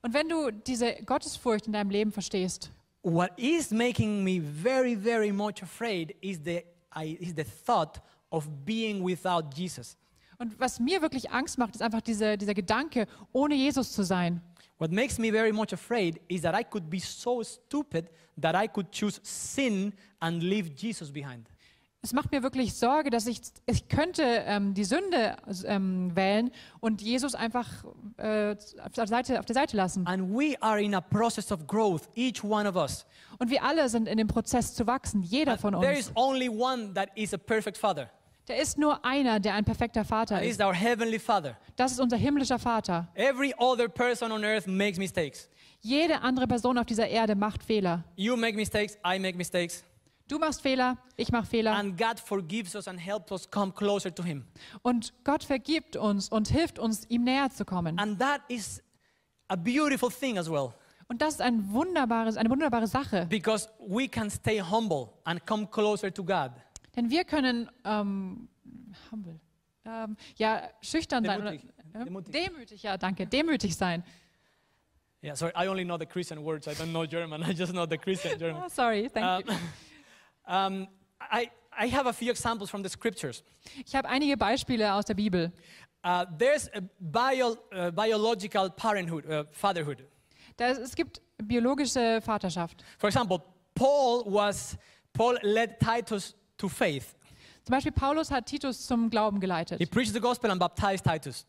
[0.00, 2.70] Und wenn du diese Gottesfurcht in deinem Leben verstehst,
[3.02, 6.62] what is making me very, very much afraid is the,
[7.04, 9.96] is the thought of being without Jesus.
[10.38, 14.40] und was mir wirklich Angst macht, ist einfach diese, dieser Gedanke, ohne Jesus zu sein.
[14.78, 18.68] What makes me very much afraid is that I could be so stupid that I
[18.68, 21.48] could choose sin and leave Jesus behind.
[22.08, 27.02] Es macht mir wirklich Sorge, dass ich, ich könnte ähm, die Sünde ähm, wählen und
[27.02, 27.66] Jesus einfach
[28.16, 30.06] äh, auf, der Seite, auf der Seite lassen.
[30.06, 33.04] And we are in a process of growth, each one of us.
[33.38, 36.06] Und wir alle sind in dem Prozess zu wachsen, jeder von And there uns.
[36.06, 38.08] is only one that is a perfect father.
[38.46, 40.52] Da ist nur einer, der ein perfekter Vater ist.
[40.58, 41.58] is our heavenly father.
[41.76, 43.06] Das ist unser himmlischer Vater.
[43.16, 45.50] Every other person on earth makes mistakes.
[45.82, 48.02] Jede andere Person auf dieser Erde macht Fehler.
[48.16, 49.84] You make mistakes, I make mistakes.
[50.28, 51.74] Du machst Fehler, ich mache Fehler.
[51.74, 54.44] And God forgives us and helps us come closer to Him.
[54.82, 57.98] Und Gott vergibt uns und hilft uns, ihm näher zu kommen.
[57.98, 58.82] And that is
[59.48, 60.74] a beautiful thing as well.
[61.08, 63.24] Und das ist ein wunderbares, eine wunderbare Sache.
[63.30, 66.50] Because we can stay humble and come closer to God.
[66.94, 68.48] Denn wir können ähm,
[69.10, 69.40] humble,
[69.86, 71.40] ähm, ja, schüchtern sein.
[71.40, 71.70] Oder, Demütig.
[71.94, 72.32] äh, Demütig.
[72.32, 73.26] demütig, ja, danke.
[73.26, 74.04] Demütig sein.
[75.24, 76.66] Yeah, sorry, I only know the Christian words.
[76.66, 77.42] I don't know German.
[77.48, 78.62] I just know the Christian German.
[78.62, 79.54] Oh, sorry, thank you.
[80.48, 80.88] Um,
[81.20, 83.44] I, I have a few examples from the scriptures.
[83.84, 85.52] Ich habe einige Beispiele aus der Bibel.
[86.04, 90.04] Uh, there's a bio, uh, biological parenthood, uh, fatherhood.
[90.56, 92.82] Da ist, es gibt biologische Vaterschaft.
[92.98, 93.40] For example,
[93.74, 94.76] Paul was
[95.12, 97.14] Paul led Titus to faith.
[97.64, 99.78] Zum Beispiel Paulus hat Titus zum Glauben geleitet.
[99.78, 101.46] He preached the gospel and baptized Titus.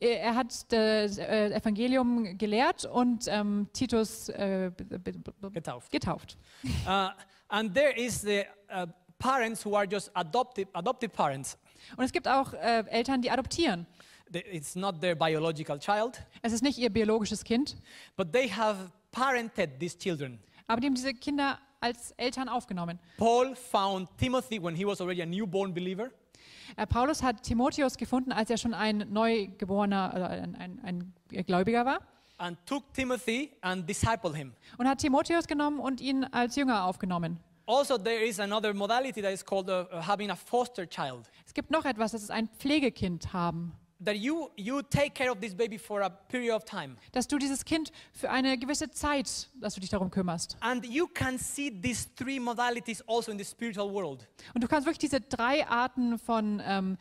[0.00, 4.70] Er hat das äh, Evangelium gelehrt und ähm, Titus äh,
[5.52, 5.90] Getauft.
[5.92, 6.38] getauft.
[7.52, 8.86] And there is the uh,
[9.18, 11.58] parents who are just adoptive, adoptive parents.
[11.98, 13.86] Und es gibt auch äh, Eltern, die adoptieren.
[14.32, 17.76] It's not their biological child, Es ist nicht ihr biologisches Kind,
[18.16, 20.38] but they have parented these children.
[20.66, 22.98] aber die haben diese Kinder als Eltern aufgenommen.
[23.18, 26.10] Paul found Timothy when he was already a newborn believer.
[26.76, 31.84] Äh, Paulus hat Timotheus gefunden, als er schon ein Neugeborener, oder ein, ein, ein Gläubiger
[31.84, 32.00] war.
[32.42, 34.52] And took Timothy and discipled him.
[34.78, 37.38] und hat Timotheus genommen und ihn als Jünger aufgenommen.
[37.64, 41.30] Also, there is another modality that is called uh, uh, having a foster child.
[41.46, 43.72] Es gibt noch etwas, das ist ein Pflegekind haben.
[44.04, 46.96] That you, you take care of this baby for a period of time.
[47.12, 50.56] Dass du dieses Kind für eine gewisse Zeit, dass du dich darum kümmerst.
[50.58, 54.26] And you can see these three modalities also in the spiritual world.
[54.54, 56.98] Und du kannst wirklich diese drei Arten von, ähm,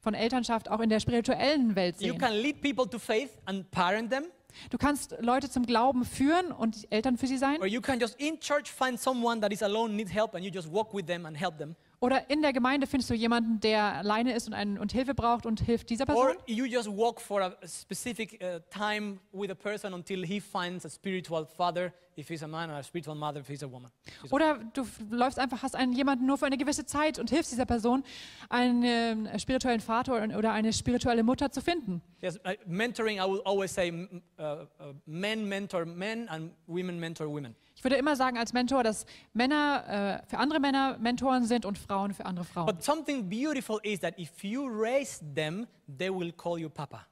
[0.00, 2.18] von Elternschaft auch in der spirituellen Welt You sehen.
[2.18, 4.24] can lead people to faith and parent them,
[4.70, 7.60] Du kannst Leute zum Glauben führen und Eltern für sie sein.
[7.60, 10.50] or you can just in church find someone that is alone, need help, and you
[10.52, 11.74] just walk with them and help them.
[12.02, 15.46] Oder in der Gemeinde findest du jemanden, der alleine ist und, einen, und Hilfe braucht
[15.46, 16.26] und hilft dieser Person.
[16.30, 20.40] Or you just walk for a a specific uh, time with a person until he
[20.40, 23.70] finds a spiritual father, if he's a man, or a spiritual mother, if he's a
[23.70, 23.88] woman.
[24.20, 27.30] She's a- Oder du läufst einfach, hast einen jemanden nur für eine gewisse Zeit und
[27.30, 28.02] hilfst dieser Person,
[28.48, 28.82] einen
[29.26, 32.02] äh, spirituellen Vater oder- eine spirituelle Mutter zu finden.
[32.20, 34.66] Yes, uh, mentoring, I will always say uh, uh,
[35.06, 37.54] men mentor men and women mentor women.
[37.82, 41.76] Ich würde immer sagen als Mentor, dass Männer äh, für andere Männer Mentoren sind und
[41.76, 42.66] Frauen für andere Frauen.
[42.66, 45.66] But something beautiful is that if you raise them,
[45.98, 47.04] they will call you Papa.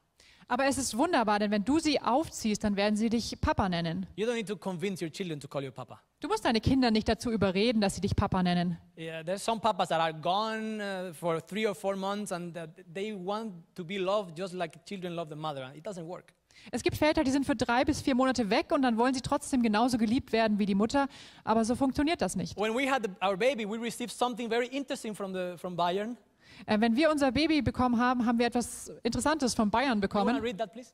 [0.47, 4.05] Aber es ist wunderbar, denn wenn du sie aufziehst, dann werden sie dich Papa nennen.
[4.15, 5.99] You don't need to convince your children to call you Papa.
[6.21, 8.77] Du musst deine Kinder nicht dazu überreden, dass sie dich Papa nennen.
[8.97, 12.57] Yeah, there's some papas that are gone uh, for three or four months and
[12.93, 15.65] they want to be loved just like children love the mother.
[15.65, 16.33] and It doesn't work.
[16.69, 19.21] Es gibt Väter, die sind für drei bis vier Monate weg und dann wollen sie
[19.21, 21.07] trotzdem genauso geliebt werden wie die Mutter,
[21.43, 22.57] aber so funktioniert das nicht.
[22.57, 26.17] When we had the, our baby, we received something very interesting from, the, from Bayern.
[26.65, 30.37] Äh, wenn wir unser Baby bekommen haben, haben wir etwas Interessantes von Bayern You bekommen.
[30.37, 30.91] read that, please?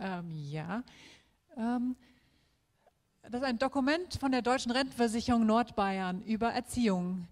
[0.00, 0.82] Ähm, ja.
[1.56, 1.96] Ähm,
[3.22, 7.28] das ist ein Dokument von der Deutschen Rentenversicherung Nordbayern über Erziehung.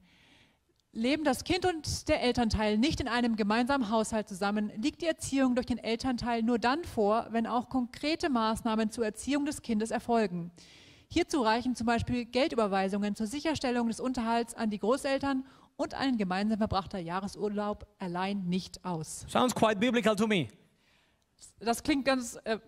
[0.99, 5.55] Leben das Kind und der Elternteil nicht in einem gemeinsamen Haushalt zusammen, liegt die Erziehung
[5.55, 10.51] durch den Elternteil nur dann vor, wenn auch konkrete Maßnahmen zur Erziehung des Kindes erfolgen.
[11.09, 16.59] Hierzu reichen zum Beispiel Geldüberweisungen zur Sicherstellung des Unterhalts an die Großeltern und ein gemeinsam
[16.59, 19.25] verbrachter Jahresurlaub allein nicht aus.
[19.31, 20.49] Sounds quite biblical to me.
[21.61, 22.59] Das klingt ganz, äh?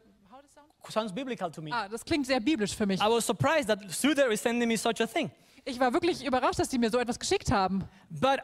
[0.88, 1.70] Sounds biblical to me.
[1.72, 3.00] ah, das klingt sehr biblisch für mich.
[3.00, 5.30] I was surprised that Suder is sending me such a thing.
[5.64, 7.84] Ich war wirklich überrascht, dass die mir so etwas geschickt haben.
[8.08, 8.40] But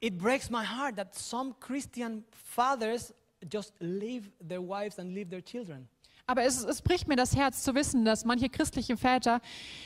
[0.00, 3.14] it breaks my heart that some Christian fathers
[3.52, 5.88] just leave their wives and leave their children.
[6.26, 9.40] Aber es, es bricht mir das Herz zu wissen, dass manche christliche Väter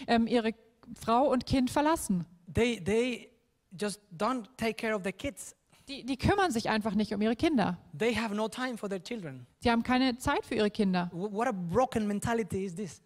[0.07, 0.53] ähm, ihre
[1.01, 2.27] Frau und Kind verlassen.
[2.53, 3.31] They, they
[3.79, 5.55] just don't take care of their kids.
[5.89, 7.79] Die, die kümmern sich einfach nicht um ihre Kinder.
[7.97, 9.47] They have no time for their children.
[9.61, 11.11] Sie haben keine Zeit für ihre Kinder.
[11.13, 13.01] Wh- What a broken mentality is this?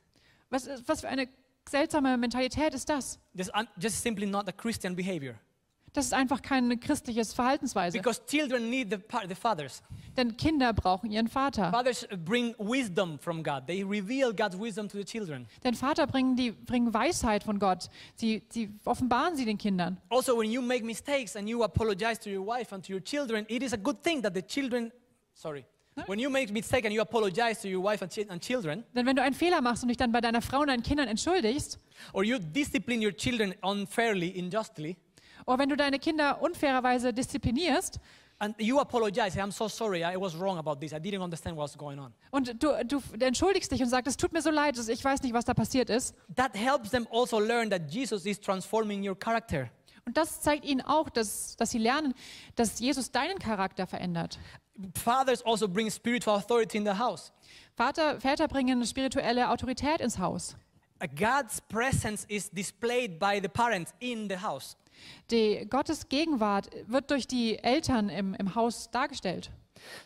[0.48, 1.28] Was, was für eine
[1.68, 3.18] seltsame Mentalität ist das?
[3.34, 5.34] Just, un- just simply not a Christian behavior.
[5.92, 7.98] Das ist einfach keine christliche Verhaltensweise.
[7.98, 9.82] Because children need the, pa- the fathers.
[10.16, 11.72] Denn Kinder brauchen ihren Vater.
[11.72, 13.66] Fathers bring wisdom from God.
[13.66, 15.48] They reveal God's wisdom to the children.
[15.64, 17.88] Denn Vater bringen, die, bringen Weisheit von Gott.
[18.14, 19.98] Sie, sie offenbaren sie den Kindern.
[20.10, 23.44] Also, when you make mistakes and you apologize to your wife and to your children,
[23.48, 24.92] it is a good thing that the children,
[25.34, 25.64] sorry,
[28.94, 31.08] Denn wenn du einen Fehler machst und dich dann bei deiner Frau und deinen Kindern
[31.08, 31.78] entschuldigst,
[32.12, 34.96] or you discipline your children unfairly, unjustly,
[35.46, 37.98] oder wenn du deine Kinder unfairerweise disziplinierst
[38.38, 41.56] and you apologize, say, I'm so sorry, I was wrong about this, I didn't understand
[41.56, 42.12] what's going on.
[42.30, 45.34] und du, du entschuldigst dich und sagst, es tut mir so leid, ich weiß nicht,
[45.34, 46.14] was da passiert ist.
[46.36, 49.70] That helps them also learn that Jesus is transforming your character.
[50.06, 52.14] Und das zeigt ihnen auch, dass, dass sie lernen,
[52.56, 54.38] dass Jesus deinen Charakter verändert.
[54.94, 57.32] Fathers also bring spiritual authority in the house.
[57.76, 60.56] Vater, Väter bringen spirituelle Autorität ins Haus.
[61.16, 64.76] God's presence is displayed by the parents in the house.
[65.30, 69.50] Die Gottes Gegenwart wird durch die Eltern im, im Haus dargestellt.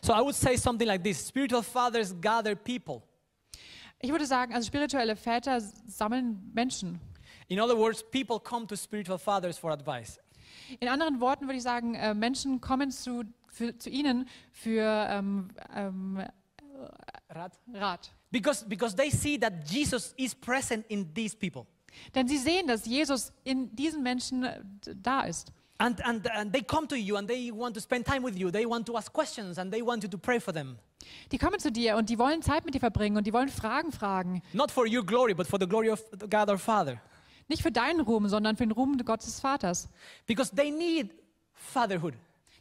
[0.01, 3.01] So I would say something like this Spiritual fathers gather people.
[3.99, 6.99] Ich würde sagen, also spirituelle Väter sammeln Menschen.
[7.47, 10.19] In other words, people come to spiritual fathers for advice.
[10.79, 13.23] In anderen Worten würde ich sagen, äh, Menschen kommen zu,
[13.55, 16.23] für, zu ihnen für ähm, ähm,
[17.29, 18.11] Rat.
[18.31, 21.65] Because, because they see that Jesus is present in these people.
[22.13, 24.61] Denn sie sehen, dass Jesus in diesen Menschen äh,
[24.95, 25.51] da ist.
[25.77, 28.49] And, and, and they come to you and they want to spend time with you.
[28.49, 30.77] They want to ask questions and they want you to pray for them.
[31.31, 33.91] Die kommen zu dir und die wollen Zeit mit dir verbringen und die wollen Fragen
[33.91, 34.41] fragen.
[34.53, 36.99] Not for your glory, but for the glory of God our Father.
[37.47, 39.89] Nicht für deinen Ruhm, sondern für den Ruhm Gottes Vaters.
[40.25, 41.11] Because they need
[41.53, 42.13] fatherhood.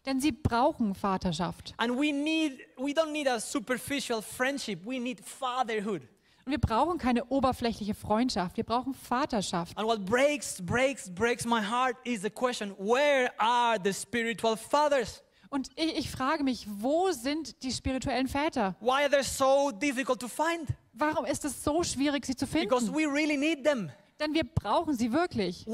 [0.07, 1.75] Denn sie brauchen Vaterschaft.
[1.79, 4.85] And we need we don't need a superficial friendship.
[4.85, 6.03] We need fatherhood.
[6.45, 9.79] Und wir brauchen keine oberflächliche Freundschaft, wir brauchen Vaterschaft.
[9.79, 15.23] And what breaks, breaks, breaks my heart is the question where are the spiritual fathers?
[15.49, 18.75] Und ich, ich frage mich, wo sind die spirituellen Väter?
[18.81, 20.69] Why are they so difficult to find?
[20.93, 22.95] Warum ist es so schwierig, sie zu Because finden?
[22.95, 23.91] we really need them.
[24.21, 25.65] Denn wir brauchen sie wirklich.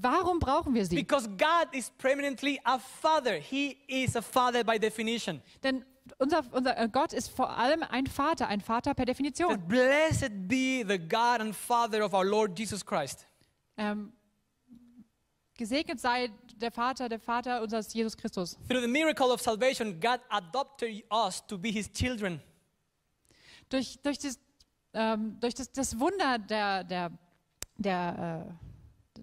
[0.00, 0.96] Warum brauchen wir sie?
[0.96, 3.38] Because God is permanently a father.
[3.38, 5.42] He is a father by definition.
[5.62, 5.84] Denn
[6.18, 9.60] unser, unser äh, Gott ist vor allem ein Vater, ein Vater per Definition.
[9.66, 13.26] Blessed be the God and Father of our Lord Jesus Christ.
[13.76, 14.12] Ähm,
[15.56, 18.56] gesegnet sei der Vater, der Vater unseres Jesus Christus.
[18.68, 22.40] Through the miracle of salvation, God adopted us to be his children.
[23.68, 24.38] Durch, durch, das,
[24.92, 27.10] ähm, durch das, das Wunder der, der,
[27.78, 28.65] der, äh,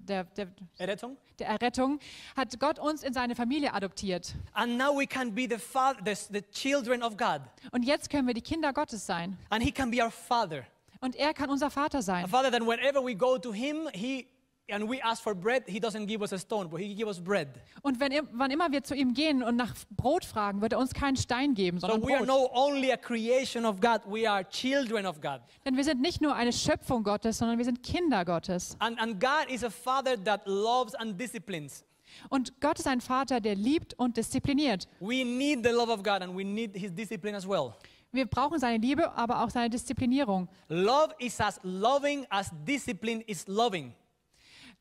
[0.03, 0.47] der, der,
[0.77, 1.17] Errettung.
[1.39, 1.99] der Errettung
[2.35, 4.35] hat Gott uns in seine Familie adoptiert.
[4.53, 7.41] And now we can be the, father, the, the children of God.
[7.71, 9.37] Und jetzt können wir die Kinder Gottes sein.
[9.49, 10.65] And he can be our father.
[11.01, 12.27] Und er kann unser Vater A sein.
[12.27, 14.27] father that whenever we go to him, he
[14.69, 17.19] and we ask for bread, he doesn't give us a stone, but he gives us
[17.19, 17.47] bread.
[17.81, 20.93] Und wenn, wann immer wir zu ihm gehen und nach Brot fragen, wird er uns
[20.93, 22.27] keinen Stein geben, So sondern we are Brot.
[22.27, 25.41] not only a creation of God, we are children of God.
[25.65, 28.75] Denn wir sind nicht nur eine Schöpfung Gottes, sondern wir sind Kinder Gottes.
[28.79, 31.83] And, and God is a father that loves and disciplines.
[32.29, 34.87] Und Gott ist ein Vater, der liebt und diszipliniert.
[34.99, 37.73] We need the love of God and we need his discipline as well.
[38.11, 40.47] Wir brauchen seine Liebe, aber auch seine Disziplinierung.
[40.69, 43.91] Love is as loving as discipline is loving.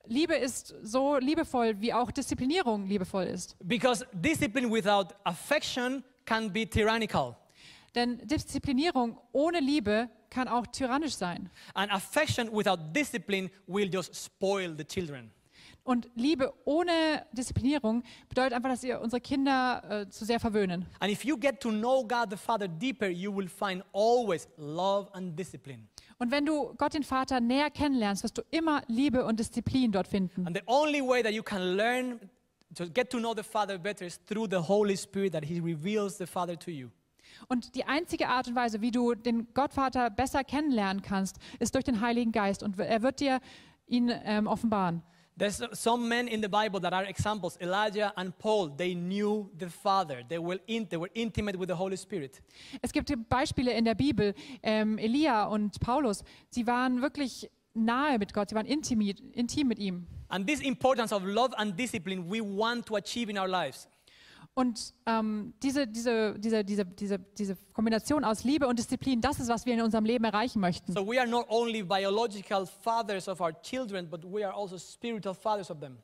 [0.06, 3.56] Liebe ist so liebevoll, wie auch Disziplinierung liebevoll ist.
[3.60, 7.36] Because discipline without affection can be tyrannical.
[7.94, 11.50] Denn Disziplinierung ohne Liebe kann auch tyrannisch sein.
[11.74, 15.30] And affection without discipline will just spoil the children.
[15.84, 20.86] Und Liebe ohne Disziplinierung bedeutet einfach, dass wir unsere Kinder äh, zu sehr verwöhnen.
[21.00, 25.12] And if you get to know God the Father deeper, you will find always love
[25.12, 25.88] and discipline.
[26.18, 30.08] Und wenn du Gott den Vater näher kennenlernst, wirst du immer Liebe und Disziplin dort
[30.08, 30.46] finden.
[30.46, 32.20] And the only way that you can learn
[32.74, 36.18] to get to know the Father better is through the Holy Spirit that He reveals
[36.18, 36.88] the Father to you.
[37.48, 41.84] Und die einzige Art und Weise, wie du den Gottvater besser kennenlernen kannst, ist durch
[41.84, 42.62] den Heiligen Geist.
[42.62, 43.40] Und er wird dir
[43.86, 45.02] ihn ähm, offenbaren.
[45.36, 47.56] There's some men in the Bible that are examples.
[47.60, 50.22] Elijah and Paul, they knew the Father.
[50.28, 52.42] They were, in, they were intimate with the Holy Spirit.
[52.82, 54.34] Es gibt Beispiele in der Bibel.
[54.62, 59.78] Ähm, Elia und Paulus, sie waren wirklich nahe mit Gott, sie waren intim, intim mit
[59.78, 60.06] ihm.
[60.28, 63.88] And this importance of love and discipline we want to achieve in our lives.
[64.54, 69.48] Und ähm, diese, diese, diese, diese, diese, diese Kombination aus Liebe und Disziplin, das ist,
[69.48, 70.92] was wir in unserem Leben erreichen möchten.
[70.92, 75.34] So we are not only biological fathers of our children, but we are also spiritual
[75.34, 75.96] fathers of them.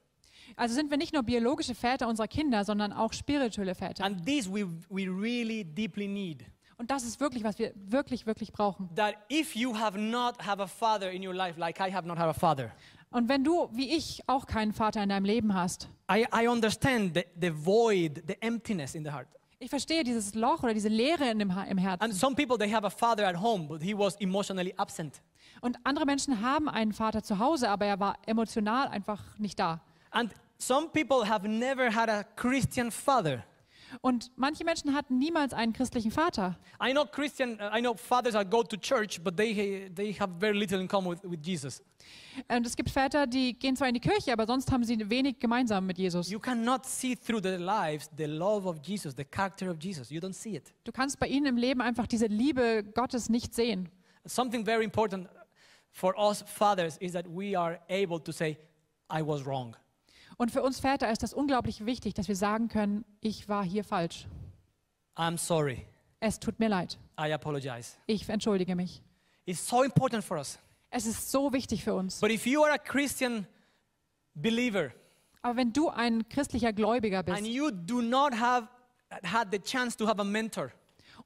[0.56, 4.04] Also sind wir nicht nur biologische Väter unserer Kinder, sondern auch spirituelle Väter.
[4.04, 6.46] And this we, we really deeply need.
[6.78, 8.88] Und das ist wirklich, was wir wirklich, wirklich brauchen.
[8.94, 12.16] That if you have not have a father in your life, like I have not
[12.18, 12.72] have a father,
[13.10, 17.14] Und wenn du, wie ich, auch keinen Vater in deinem Leben hast, I, I understand
[17.14, 19.26] the, the void, the emptiness in the heart.
[19.60, 22.02] ich verstehe dieses Loch oder diese Leere in dem, Ha- im Herzen.
[22.04, 25.20] And some people, they have a father at home, but he was emotionally absent.
[25.60, 29.80] Und andere Menschen haben einen Vater zu Hause, aber er war emotional einfach nicht da.
[30.10, 33.42] And some people have never had a Christian father.
[34.00, 36.58] Und manche Menschen hatten niemals einen christlichen Vater.
[36.82, 40.30] I know Christian, uh, I know fathers that go to church, but they, they have
[40.38, 41.82] very little in common with, with Jesus.
[42.48, 45.38] Und es gibt Väter, die gehen zwar in die Kirche, aber sonst haben sie wenig
[45.38, 46.30] gemeinsam mit Jesus.
[46.30, 50.10] You cannot see through their lives the love of Jesus, the character of Jesus.
[50.10, 50.72] You don't see it.
[50.84, 53.88] Du kannst bei ihnen im Leben einfach diese Liebe Gottes nicht sehen.
[54.24, 55.28] Something very important
[55.90, 58.58] for us fathers is that we are able to say,
[59.10, 59.74] I was wrong.
[60.38, 63.82] Und für uns Väter ist das unglaublich wichtig, dass wir sagen können, ich war hier
[63.82, 64.26] falsch.
[65.16, 65.84] I'm sorry.
[66.20, 66.96] Es tut mir leid.
[67.20, 67.96] I apologize.
[68.06, 69.02] Ich entschuldige mich.
[69.46, 70.58] It's so important for us.
[70.90, 72.20] Es ist so wichtig für uns.
[72.20, 73.46] But if you are a Christian
[74.34, 74.92] believer
[75.42, 78.68] Aber wenn du ein christlicher Gläubiger and bist you do not have
[79.24, 80.70] had the chance to have a mentor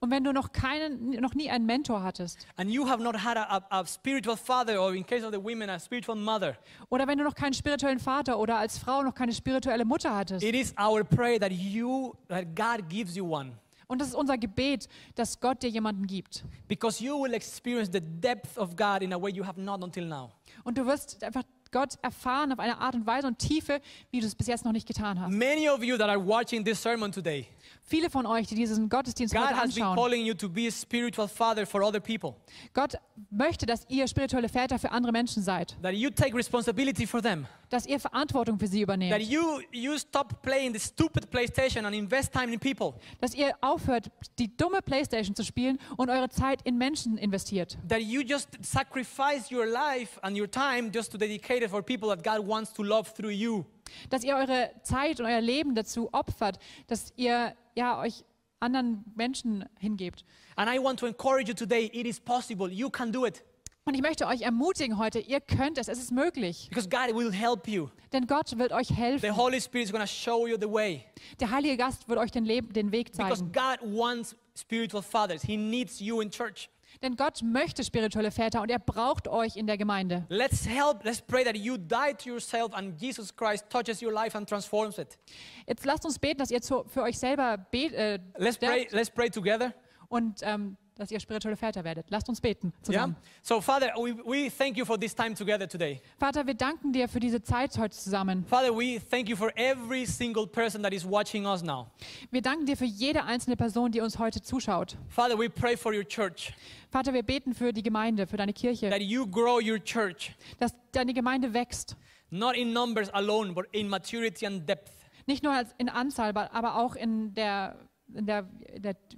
[0.02, 2.44] und wenn du noch keinen, noch nie einen Mentor hattest.
[2.56, 5.40] And you have not had a, a, a spiritual father or in case of the
[5.42, 6.56] women a spiritual mother.
[6.90, 10.44] Oder wenn du noch keinen spirituellen Vater oder als Frau noch keine spirituelle Mutter hattest,
[10.44, 13.52] it is our prayer that you that god gives you one.
[13.86, 16.44] Und das ist unser Gebet, dass Gott dir jemanden gibt.
[16.66, 20.04] because you will experience the depth of god in a way you have not until
[20.04, 20.30] now.
[20.64, 24.26] Und du wirst einfach Gott erfahren auf eine Art und Weise und Tiefe, wie du
[24.26, 25.32] es bis jetzt noch nicht getan hast.
[25.32, 27.48] many of you that are watching this sermon today
[27.84, 30.68] Viele von euch, die diesen Gottesdienst god heute has been anschauen, calling you to be
[30.68, 32.34] a spiritual father for other people.
[32.74, 32.94] Gott
[33.30, 37.46] möchte, dass ihr spirituelle Väter für andere Menschen seid, that you take responsibility for them
[37.72, 41.96] dass ihr Verantwortung für sie that übernehmt, you you stop playing the stupid playstation and
[41.96, 46.60] invest time in people dass ihr aufhört, die dumme Playstation zu spielen und eure Zeit
[46.62, 51.64] in Menschen investiert, that you just sacrifice your life and your time just to dedicate
[51.64, 53.64] it for people that God wants to love through you.
[54.10, 56.58] dass ihr eure Zeit und euer Leben dazu opfert,
[56.88, 58.24] dass ihr ja euch
[58.60, 60.24] anderen Menschen hingebt.
[60.56, 62.70] And I want to encourage you today it is possible.
[62.70, 63.42] You can do it
[63.84, 66.68] Und ich möchte euch ermutigen heute, ihr könnt es, es ist möglich.
[66.68, 67.88] because God will help you.
[68.12, 69.36] Denn Gott wird euch The helfen.
[69.36, 71.04] Holy Spirit is going to show you the way
[71.40, 73.52] Der Heilige Geist wird euch den, Leb den Weg because zeigen.
[73.52, 75.42] God wants spiritual fathers.
[75.42, 76.70] He needs you in church.
[77.02, 80.26] Denn Gott möchte spirituelle Väter und er braucht euch in der Gemeinde.
[80.28, 81.02] Let's help.
[81.04, 84.98] Let's pray that you die to yourself and Jesus Christ touches your life and transforms
[84.98, 85.18] it.
[85.66, 88.86] Jetzt lasst uns beten, dass ihr zu, für euch selber bet, äh, Let's pray.
[88.92, 89.74] Let's pray together.
[90.08, 92.06] und ähm, dass ihr spirituelle Väter werdet.
[92.10, 92.82] Lasst uns beten Yeah.
[92.82, 93.16] zusammen.
[93.42, 96.00] So, Father, we, we thank you for this time together today.
[96.18, 98.46] Vater, wir danken dir für diese Zeit heute zusammen.
[98.46, 101.88] Father, we thank you for every single person that is watching us now.
[102.30, 104.96] Wir danken dir für jede einzelne Person, die uns heute zuschaut.
[105.08, 106.52] Father, we pray for your church,
[106.90, 110.72] Vater, wir beten für die Gemeinde, für deine Kirche, that you grow your church, dass
[110.92, 111.96] deine Gemeinde wächst.
[112.30, 114.92] not in numbers alone, but in maturity and depth.
[115.26, 117.76] Nicht nur als in Anzahl, aber auch in der,
[118.14, 118.48] in der,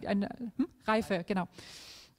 [0.01, 0.69] in der hm?
[0.87, 1.47] Reife, genau.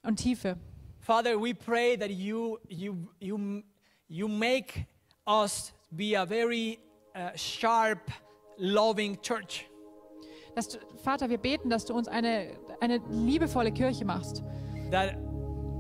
[0.04, 0.58] Und Tiefe.
[1.00, 3.64] Father, we pray that you, you, you,
[4.08, 4.88] you make
[5.28, 6.80] us be a very
[7.16, 8.12] uh, sharp,
[8.58, 9.66] loving church.
[10.56, 14.42] Du, Vater, wir beten, dass du uns eine, eine liebevolle Kirche machst.
[14.90, 15.18] That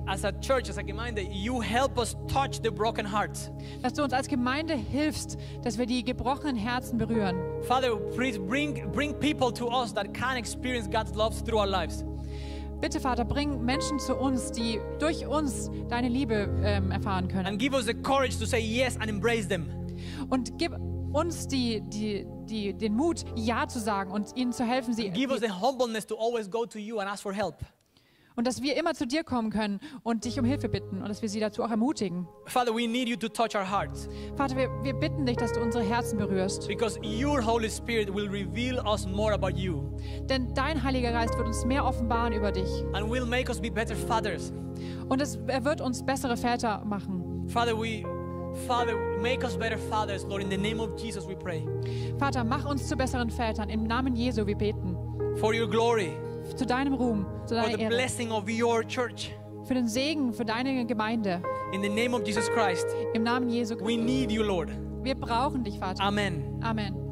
[0.07, 3.49] as a church, as a gemeinde, you help us touch the broken hearts.
[3.81, 7.37] Dass du uns als Gemeinde hilfst, dass wir die gebrochenen Herzen berühren.
[7.63, 12.03] Father, please bring, bring people to us that can experience God's love through our lives.
[12.81, 17.47] Bitte, Vater, bring Menschen zu uns, die durch uns deine Liebe ähm, erfahren können.
[17.47, 19.67] And give us the courage to say yes and embrace them.
[20.29, 20.73] Und gib
[21.13, 25.31] uns die, die, die, den Mut, Ja zu sagen und ihnen zu helfen, sie, Give
[25.31, 27.55] us the humbleness to always go to you and ask for help.
[28.35, 31.21] Und dass wir immer zu dir kommen können und dich um Hilfe bitten und dass
[31.21, 32.27] wir sie dazu auch ermutigen.
[32.45, 35.61] Father, we need you to touch our hearts Vater, wir, wir bitten dich, dass du
[35.61, 36.67] unsere Herzen berührst.
[36.67, 39.83] because your Holy Spirit will reveal us more about you
[40.29, 42.69] Denn dein Heiliger Geist wird uns mehr offenbaren über dich.
[42.93, 44.51] and will make us be better fathers.
[45.07, 47.45] Und es, er wird uns bessere Väter machen.
[47.47, 48.03] Father, we
[48.67, 50.41] Father, make us better fathers, Lord.
[50.41, 51.65] In the name of Jesus, we pray.
[52.17, 53.69] Vater, mach uns zu besseren Vätern.
[53.69, 54.95] Im Namen Jesu, wir beten.
[55.37, 56.11] For your glory,
[56.55, 57.89] Zu deinem Ruhm, zu deiner the Ehre.
[57.95, 59.33] blessing of your church.
[59.65, 61.41] Für den Segen, für deine Gemeinde.
[61.73, 63.97] In the name of Jesus Christ, Im Namen Jesu we Christi.
[63.97, 64.69] need you, Lord.
[65.01, 66.03] Wir brauchen dich, Vater.
[66.03, 66.59] Amen.
[66.63, 67.04] Amen.